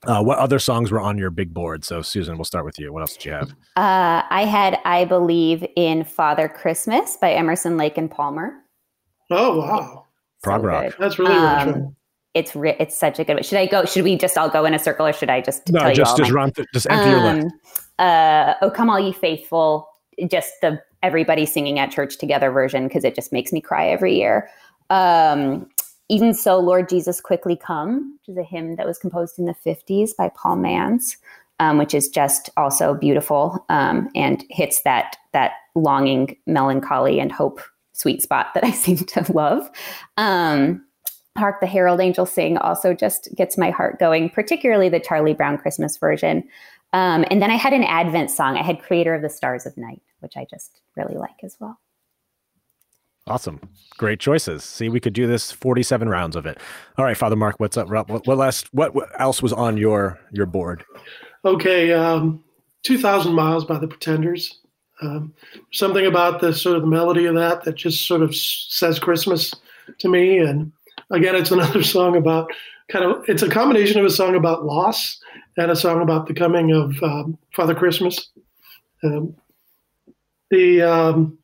[0.04, 1.84] Uh, what other songs were on your big board?
[1.84, 2.92] So Susan, we'll start with you.
[2.92, 3.50] What else did you have?
[3.76, 8.52] Uh, I had "I Believe in Father Christmas" by Emerson, Lake and Palmer.
[9.30, 10.06] Oh wow,
[10.42, 10.84] prog so rock.
[10.84, 10.94] Good.
[10.98, 11.96] That's really um,
[12.34, 13.34] It's re- it's such a good.
[13.34, 13.42] one.
[13.42, 13.84] Should I go?
[13.84, 15.80] Should we just all go in a circle, or should I just no?
[15.80, 16.50] Tell just just my, run.
[16.52, 17.54] Th- just empty um, your list.
[17.98, 19.88] Uh, oh, come all ye faithful!
[20.28, 24.16] Just the everybody singing at church together version because it just makes me cry every
[24.16, 24.48] year.
[24.90, 25.68] Um,
[26.08, 29.54] even so, Lord Jesus, quickly come, which is a hymn that was composed in the
[29.64, 31.16] 50s by Paul Manz,
[31.58, 37.62] um, which is just also beautiful um, and hits that that longing, melancholy, and hope
[37.92, 39.70] sweet spot that I seem to love.
[40.16, 40.84] Um,
[41.38, 45.56] Hark the Herald Angels Sing also just gets my heart going, particularly the Charlie Brown
[45.56, 46.44] Christmas version.
[46.92, 48.58] Um, and then I had an Advent song.
[48.58, 51.78] I had Creator of the Stars of Night, which I just really like as well.
[53.26, 53.60] Awesome.
[53.98, 54.64] Great choices.
[54.64, 56.58] See, we could do this 47 rounds of it.
[56.98, 57.88] All right, Father Mark, what's up?
[57.88, 60.84] What, what last what, what else was on your your board?
[61.44, 62.42] Okay, um
[62.82, 64.58] 2000 Miles by the Pretenders.
[65.00, 65.34] Um,
[65.72, 69.52] something about the sort of the melody of that that just sort of says Christmas
[69.98, 70.70] to me and
[71.10, 72.48] again it's another song about
[72.88, 75.18] kind of it's a combination of a song about loss
[75.56, 78.30] and a song about the coming of um, Father Christmas.
[79.04, 79.34] Um,
[80.52, 81.36] the um,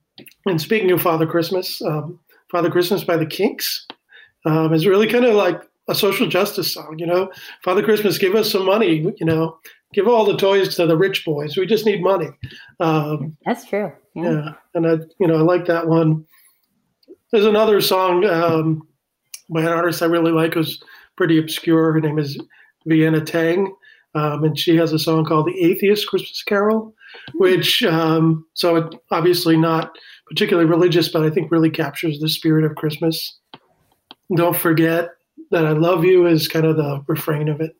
[0.46, 2.20] and speaking of Father Christmas, um,
[2.52, 3.86] Father Christmas by the Kinks
[4.44, 6.96] um, is really kind of like a social justice song.
[6.98, 7.32] You know,
[7.64, 9.12] Father Christmas, give us some money.
[9.18, 9.58] You know,
[9.94, 11.56] give all the toys to the rich boys.
[11.56, 12.28] We just need money.
[12.78, 13.90] Um, That's true.
[14.14, 14.30] Yeah.
[14.30, 14.52] yeah.
[14.74, 16.24] and I, you know, I like that one.
[17.32, 18.22] There's another song
[19.50, 20.82] by an artist I really like who's
[21.16, 21.92] pretty obscure.
[21.92, 22.38] Her name is
[22.86, 23.68] Vienna Teng,
[24.14, 26.94] Um, and she has a song called "The Atheist Christmas Carol,"
[27.34, 29.96] which um, so it, obviously not
[30.28, 33.38] particularly religious, but I think really captures the spirit of Christmas.
[34.34, 35.10] Don't forget
[35.50, 37.74] that I love you is kind of the refrain of it.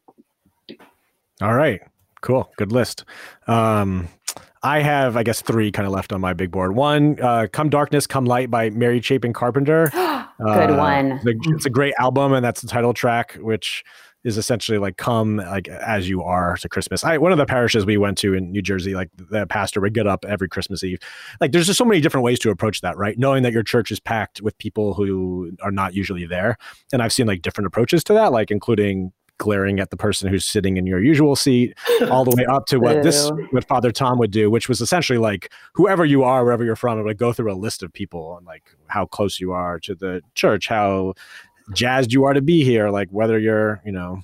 [1.41, 1.81] All right,
[2.20, 3.05] cool, good list.
[3.47, 4.09] Um,
[4.62, 6.74] I have, I guess, three kind of left on my big board.
[6.74, 9.91] One, uh, "Come Darkness, Come Light" by Mary Chapin Carpenter.
[10.41, 11.20] Good uh, one.
[11.24, 13.85] It's a great album, and that's the title track, which
[14.29, 17.03] is essentially like come like as you are to Christmas.
[17.03, 19.95] I one of the parishes we went to in New Jersey, like the pastor would
[19.95, 20.99] get up every Christmas Eve.
[21.41, 23.18] Like there's just so many different ways to approach that, right?
[23.18, 26.57] Knowing that your church is packed with people who are not usually there.
[26.93, 30.45] And I've seen like different approaches to that, like including glaring at the person who's
[30.45, 31.76] sitting in your usual seat
[32.11, 35.18] all the way up to what this what father tom would do which was essentially
[35.18, 38.37] like whoever you are wherever you're from it would go through a list of people
[38.37, 41.14] and like how close you are to the church how
[41.73, 44.23] jazzed you are to be here, like whether you're, you know,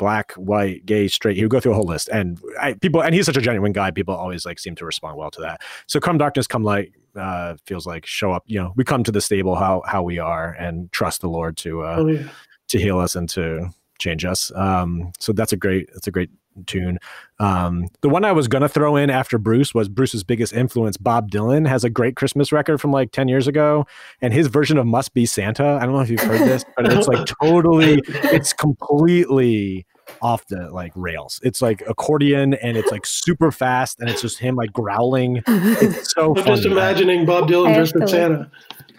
[0.00, 1.36] black, white, gay, straight.
[1.36, 3.72] He would go through a whole list, and I, people, and he's such a genuine
[3.72, 3.90] guy.
[3.90, 5.60] People always like seem to respond well to that.
[5.86, 8.44] So, come darkness, come light uh, feels like show up.
[8.46, 11.56] You know, we come to the stable how how we are and trust the Lord
[11.58, 12.28] to uh, oh, yeah.
[12.68, 13.68] to heal us and to
[13.98, 14.50] change us.
[14.54, 16.30] Um, so that's a great that's a great
[16.66, 16.98] tune.
[17.38, 20.96] Um, the one I was gonna throw in after Bruce was Bruce's biggest influence.
[20.96, 23.86] Bob Dylan has a great Christmas record from like ten years ago,
[24.20, 26.92] and his version of "Must Be Santa." I don't know if you've heard this, but
[26.92, 29.86] it's like totally, it's completely
[30.22, 31.40] off the like rails.
[31.42, 35.42] It's like accordion and it's like super fast and it's just him like growling.
[35.46, 36.34] It's so.
[36.36, 38.50] I'm just imagining Bob Dylan dressed as Santa.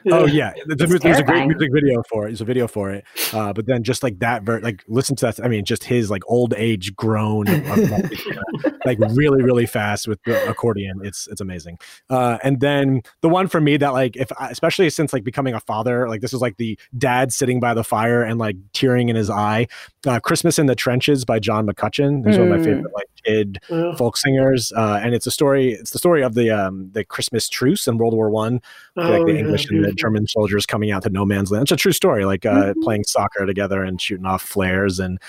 [0.04, 0.16] Yeah.
[0.16, 2.30] Oh yeah, there's, there's a great music video for it.
[2.30, 5.26] There's a video for it, uh, but then just like that, ver- like listen to
[5.26, 5.44] that.
[5.44, 7.46] I mean, just his like old age groan,
[8.86, 11.02] like really really fast with the accordion.
[11.04, 11.80] It's it's amazing.
[12.10, 15.60] Uh, and then the one for me that like if especially since like becoming a
[15.60, 19.16] father, like this is like the dad sitting by the fire and like tearing in
[19.16, 19.68] his eye.
[20.08, 22.26] Uh, Christmas in the Trenches by John McCutcheon.
[22.26, 22.40] He's mm.
[22.40, 22.64] one of my hmm.
[22.64, 23.60] favorite like kid
[23.98, 25.74] folk singers, uh, and it's a story.
[25.74, 28.62] It's the story of the um, the Christmas truce in World War One,
[28.98, 31.64] oh, like the yeah, English the German soldiers coming out to no man's land.
[31.64, 32.82] It's a true story, like uh, mm-hmm.
[32.82, 35.20] playing soccer together and shooting off flares and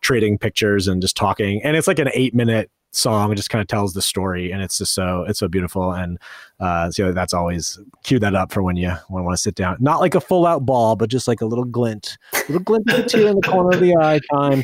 [0.00, 1.62] trading pictures and just talking.
[1.62, 3.32] And it's like an eight minute song.
[3.32, 5.92] It just kind of tells the story, and it's just so it's so beautiful.
[5.92, 6.18] And
[6.60, 9.76] uh, so that's always cue that up for when you want to sit down.
[9.80, 12.90] Not like a full out ball, but just like a little glint, a little glint
[12.90, 14.20] of a tear in the corner of the eye.
[14.32, 14.62] Time.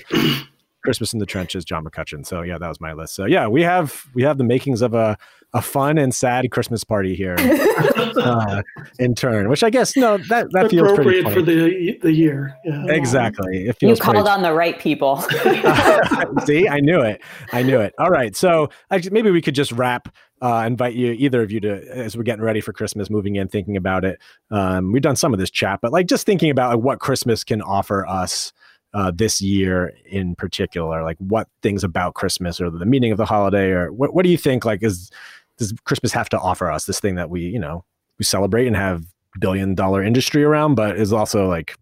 [0.84, 2.24] Christmas in the Trenches, John McCutcheon.
[2.24, 3.14] So yeah, that was my list.
[3.14, 5.18] So yeah, we have we have the makings of a
[5.54, 7.36] a fun and sad Christmas party here
[8.16, 8.62] uh,
[8.98, 12.54] in turn, which I guess no that that feels appropriate for the the year.
[12.64, 12.84] Yeah.
[12.88, 13.66] Exactly.
[13.66, 14.30] It feels you called pretty...
[14.30, 15.16] on the right people.
[16.44, 17.22] See, I knew it.
[17.52, 17.94] I knew it.
[17.98, 18.68] All right, so
[19.10, 20.14] maybe we could just wrap.
[20.40, 23.48] Uh, invite you, either of you, to as we're getting ready for Christmas, moving in,
[23.48, 24.20] thinking about it.
[24.52, 27.42] Um, we've done some of this chat, but like just thinking about like, what Christmas
[27.42, 28.52] can offer us
[28.94, 31.02] uh, this year in particular?
[31.02, 34.30] Like what things about Christmas or the meaning of the holiday, or what, what do
[34.30, 34.64] you think?
[34.64, 35.10] Like, is
[35.58, 37.84] does Christmas have to offer us this thing that we, you know,
[38.18, 39.04] we celebrate and have
[39.38, 41.76] billion dollar industry around, but is also like,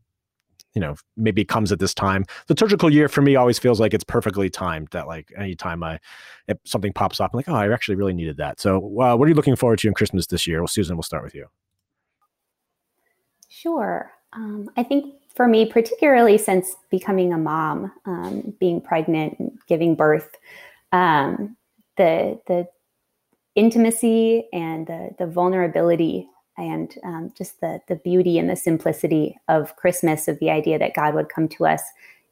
[0.75, 2.25] you know, maybe comes at this time.
[2.47, 4.89] The liturgical year for me always feels like it's perfectly timed.
[4.91, 5.99] That like anytime I
[6.49, 8.61] if something pops up, I'm like, oh, I actually really needed that.
[8.61, 10.61] So, uh, what are you looking forward to in Christmas this year?
[10.61, 11.47] Well, Susan, we'll start with you.
[13.49, 14.11] Sure.
[14.33, 19.95] Um, I think for me, particularly since becoming a mom, um, being pregnant, and giving
[19.95, 20.37] birth,
[20.93, 21.57] um,
[21.97, 22.69] the the
[23.57, 29.75] intimacy and the the vulnerability and um, just the the beauty and the simplicity of
[29.77, 31.83] Christmas, of the idea that God would come to us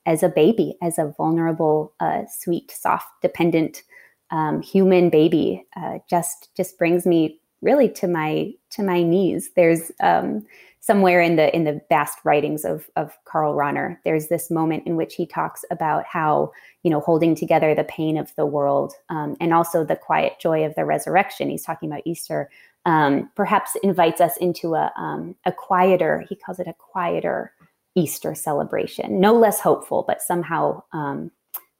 [0.07, 3.83] as a baby, as a vulnerable, uh, sweet, soft, dependent
[4.31, 9.51] um, human baby, uh, just just brings me really to my to my knees.
[9.57, 10.47] There's um,
[10.85, 14.97] somewhere in the in the vast writings of of Karl Rahner, there's this moment in
[14.97, 16.53] which he talks about how
[16.83, 20.65] you know holding together the pain of the world um, and also the quiet joy
[20.65, 21.49] of the resurrection.
[21.49, 22.51] He's talking about Easter.
[22.87, 26.23] Um, perhaps invites us into a um, a quieter.
[26.29, 27.53] He calls it a quieter
[27.95, 31.31] Easter celebration, no less hopeful, but somehow um,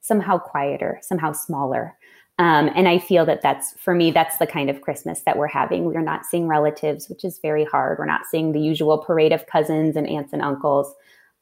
[0.01, 1.95] somehow quieter, somehow smaller.
[2.37, 5.47] Um, and I feel that that's for me, that's the kind of Christmas that we're
[5.47, 5.85] having.
[5.85, 7.97] We're not seeing relatives, which is very hard.
[7.97, 10.93] We're not seeing the usual parade of cousins and aunts and uncles,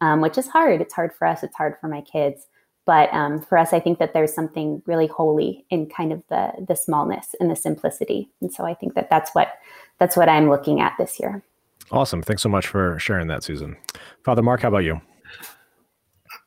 [0.02, 0.82] um, which is hard.
[0.82, 1.42] It's hard for us.
[1.42, 2.46] It's hard for my kids.
[2.86, 6.52] But um, for us, I think that there's something really holy in kind of the
[6.68, 8.30] the smallness and the simplicity.
[8.42, 9.54] And so I think that that's what
[10.00, 11.44] that's what I'm looking at this year.
[11.92, 12.22] Awesome.
[12.22, 13.78] Thanks so much for sharing that, Susan.
[14.24, 15.02] Father Mark, how about you?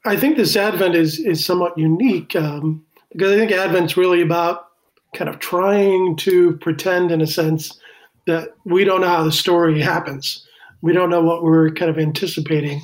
[0.04, 2.36] I think this Advent is is somewhat unique.
[2.36, 2.85] Um,
[3.16, 4.66] because I think Advent's really about
[5.14, 7.78] kind of trying to pretend, in a sense,
[8.26, 10.46] that we don't know how the story happens.
[10.82, 12.82] We don't know what we're kind of anticipating,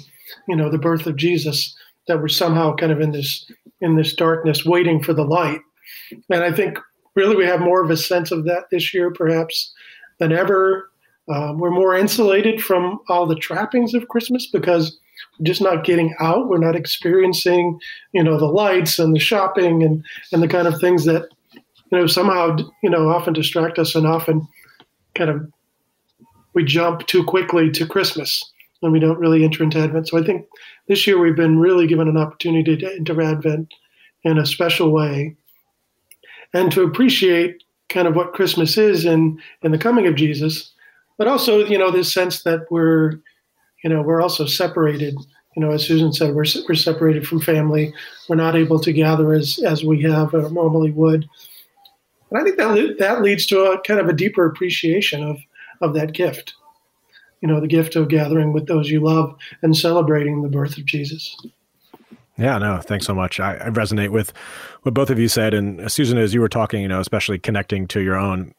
[0.49, 1.77] you know, the birth of Jesus.
[2.09, 3.47] That we're somehow kind of in this
[3.81, 5.61] in this darkness, waiting for the light.
[6.31, 6.79] And I think
[7.15, 9.73] really we have more of a sense of that this year, perhaps
[10.19, 10.91] than ever.
[11.33, 14.99] Um, we're more insulated from all the trappings of Christmas because
[15.43, 16.49] just not getting out.
[16.49, 17.79] We're not experiencing,
[18.13, 21.99] you know, the lights and the shopping and and the kind of things that, you
[21.99, 24.47] know, somehow you know often distract us and often
[25.15, 25.51] kind of
[26.55, 28.45] we jump too quickly to Christmas
[28.83, 30.09] and we don't really enter into Advent.
[30.09, 30.47] So I think
[30.89, 33.73] this year we've been really given an opportunity to enter Advent
[34.25, 35.37] in a special way
[36.53, 40.73] and to appreciate kind of what Christmas is in in the coming of Jesus,
[41.19, 43.21] but also you know this sense that we're
[43.83, 45.17] you know, we're also separated.
[45.57, 47.93] You know, as Susan said, we're we're separated from family.
[48.29, 51.29] We're not able to gather as as we have or normally would.
[52.31, 55.39] And I think that that leads to a kind of a deeper appreciation of
[55.81, 56.55] of that gift.
[57.43, 60.87] You know, the gift of gathering with those you love and celebrating the birth of
[60.87, 61.37] Jesus.
[62.39, 63.41] Yeah, no, thanks so much.
[63.41, 64.33] I, I, resonate with
[64.83, 65.53] what both of you said.
[65.53, 68.55] And uh, Susan, as you were talking, you know, especially connecting to your own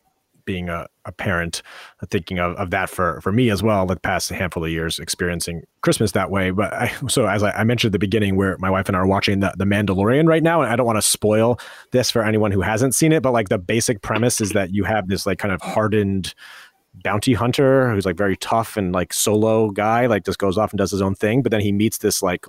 [0.46, 1.62] being a, a parent,
[2.02, 5.00] uh, thinking of, of that for, for me as well, the past handful of years
[5.00, 6.52] experiencing Christmas that way.
[6.52, 9.00] But I, so as I, I mentioned at the beginning, where my wife and I
[9.00, 11.60] are watching the, the Mandalorian right now, and I don't want to spoil
[11.92, 14.84] this for anyone who hasn't seen it, but like the basic premise is that you
[14.84, 16.34] have this like kind of hardened
[17.04, 20.78] bounty hunter who's like very tough and like solo guy, like just goes off and
[20.78, 21.42] does his own thing.
[21.42, 22.46] But then he meets this like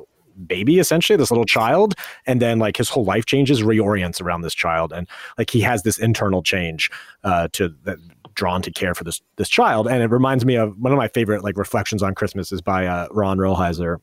[0.47, 1.95] baby essentially this little child
[2.27, 5.09] and then like his whole life changes reorients around this child and
[5.39, 6.91] like he has this internal change
[7.23, 7.99] uh to that
[8.35, 11.09] drawn to care for this this child and it reminds me of one of my
[11.09, 13.99] favorite like reflections on christmas is by uh, ron rolheiser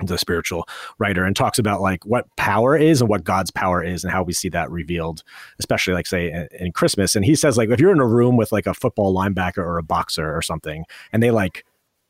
[0.00, 0.66] the spiritual
[0.98, 4.22] writer and talks about like what power is and what god's power is and how
[4.22, 5.22] we see that revealed
[5.58, 8.36] especially like say in, in christmas and he says like if you're in a room
[8.36, 11.64] with like a football linebacker or a boxer or something and they like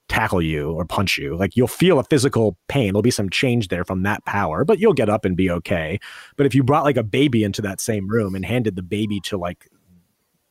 [0.09, 1.37] tackle you or punch you.
[1.37, 2.93] Like you'll feel a physical pain.
[2.93, 5.99] There'll be some change there from that power, but you'll get up and be okay.
[6.37, 9.21] But if you brought like a baby into that same room and handed the baby
[9.21, 9.69] to like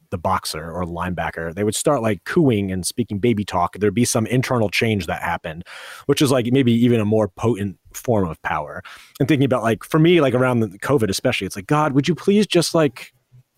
[0.09, 3.77] the boxer or linebacker, they would start like cooing and speaking baby talk.
[3.77, 5.63] There'd be some internal change that happened,
[6.05, 8.83] which is like maybe even a more potent form of power.
[9.19, 12.07] And thinking about like for me, like around the COVID, especially, it's like, God, would
[12.07, 13.13] you please just like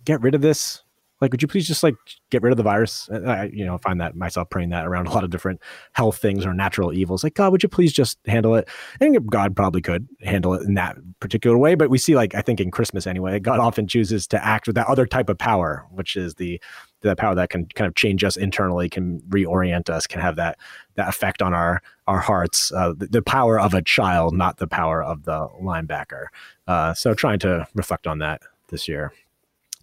[0.05, 0.82] get rid of this?
[1.23, 1.95] Like would you please just like
[2.29, 3.09] get rid of the virus?
[3.09, 5.61] I you know find that myself praying that around a lot of different
[5.93, 7.23] health things or natural evils.
[7.23, 8.67] Like god would you please just handle it?
[8.99, 12.41] And god probably could handle it in that particular way but we see like i
[12.41, 15.85] think in christmas anyway god often chooses to act with that other type of power
[15.91, 16.59] which is the
[17.01, 20.57] the power that can kind of change us internally can reorient us can have that
[20.95, 24.67] that effect on our our hearts uh, the, the, power of a child not the
[24.67, 26.25] power of the linebacker.
[26.67, 29.13] Uh, so trying to reflect on that this year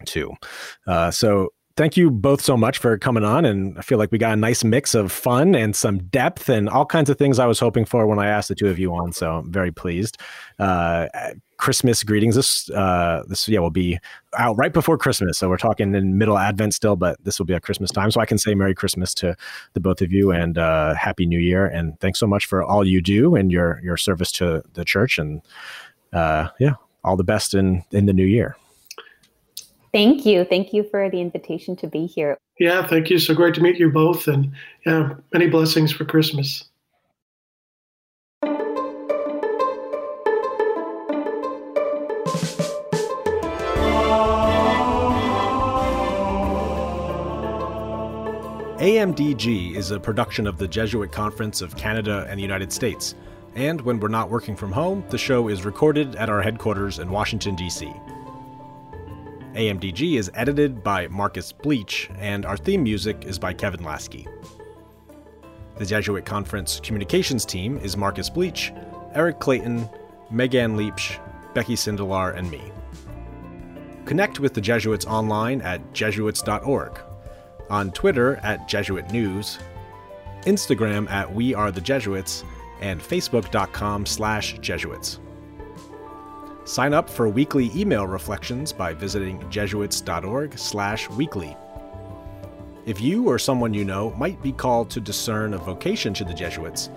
[0.05, 0.33] too.
[0.87, 3.45] Uh, so thank you both so much for coming on.
[3.45, 6.69] And I feel like we got a nice mix of fun and some depth and
[6.69, 8.95] all kinds of things I was hoping for when I asked the two of you
[8.95, 9.13] on.
[9.13, 10.19] So I'm very pleased.
[10.59, 11.09] Uh,
[11.61, 12.37] Christmas greetings.
[12.37, 13.99] This uh, this yeah will be
[14.39, 17.53] out right before Christmas, so we're talking in middle Advent still, but this will be
[17.53, 18.11] at Christmas time.
[18.11, 19.37] So I can say Merry Christmas to
[19.75, 22.83] the both of you and uh, Happy New Year, and thanks so much for all
[22.83, 25.43] you do and your your service to the church, and
[26.15, 26.75] uh, yeah,
[27.05, 28.57] all the best in in the new year.
[29.93, 30.45] Thank you.
[30.45, 32.39] Thank you for the invitation to be here.
[32.59, 33.19] Yeah, thank you.
[33.19, 34.29] So great to meet you both.
[34.29, 34.53] And
[34.87, 36.65] yeah, many blessings for Christmas.
[48.81, 53.15] AMDG is a production of the Jesuit Conference of Canada and the United States.
[53.55, 57.11] And when we're not working from home, the show is recorded at our headquarters in
[57.11, 57.93] Washington, D.C.
[59.55, 64.29] AMDG is edited by Marcus Bleach, and our theme music is by Kevin Laskey.
[65.77, 68.73] The Jesuit Conference communications team is Marcus Bleach,
[69.13, 69.89] Eric Clayton,
[70.31, 71.19] Megan Leach,
[71.53, 72.63] Becky Sindelar, and me.
[74.05, 77.01] Connect with the Jesuits online at jesuits.org,
[77.69, 79.59] on Twitter at Jesuit News,
[80.43, 82.45] Instagram at We Are the Jesuits,
[82.81, 85.19] and Facebook.com slash Jesuits.
[86.71, 91.57] Sign up for weekly email reflections by visiting jesuits.org/weekly.
[92.87, 96.33] If you or someone you know might be called to discern a vocation to the
[96.33, 96.91] Jesuits,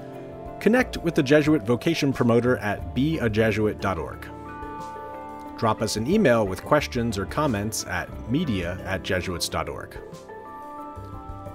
[0.59, 4.28] connect with the Jesuit vocation promoter at beajesuit.org.
[5.57, 9.97] Drop us an email with questions or comments at media at jesuits.org.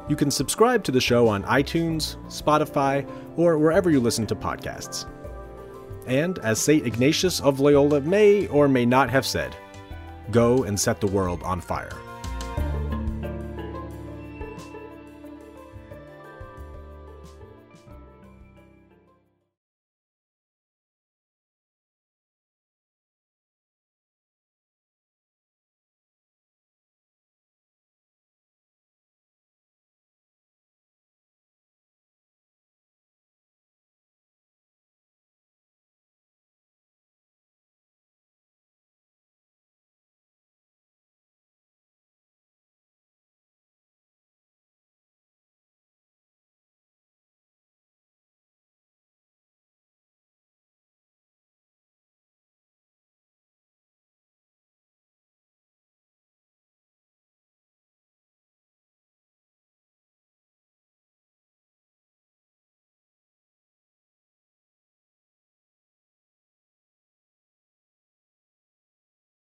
[0.09, 5.07] You can subscribe to the show on iTunes, Spotify, or wherever you listen to podcasts.
[6.09, 6.87] And as St.
[6.87, 9.55] Ignatius of Loyola may or may not have said,
[10.31, 11.93] go and set the world on fire.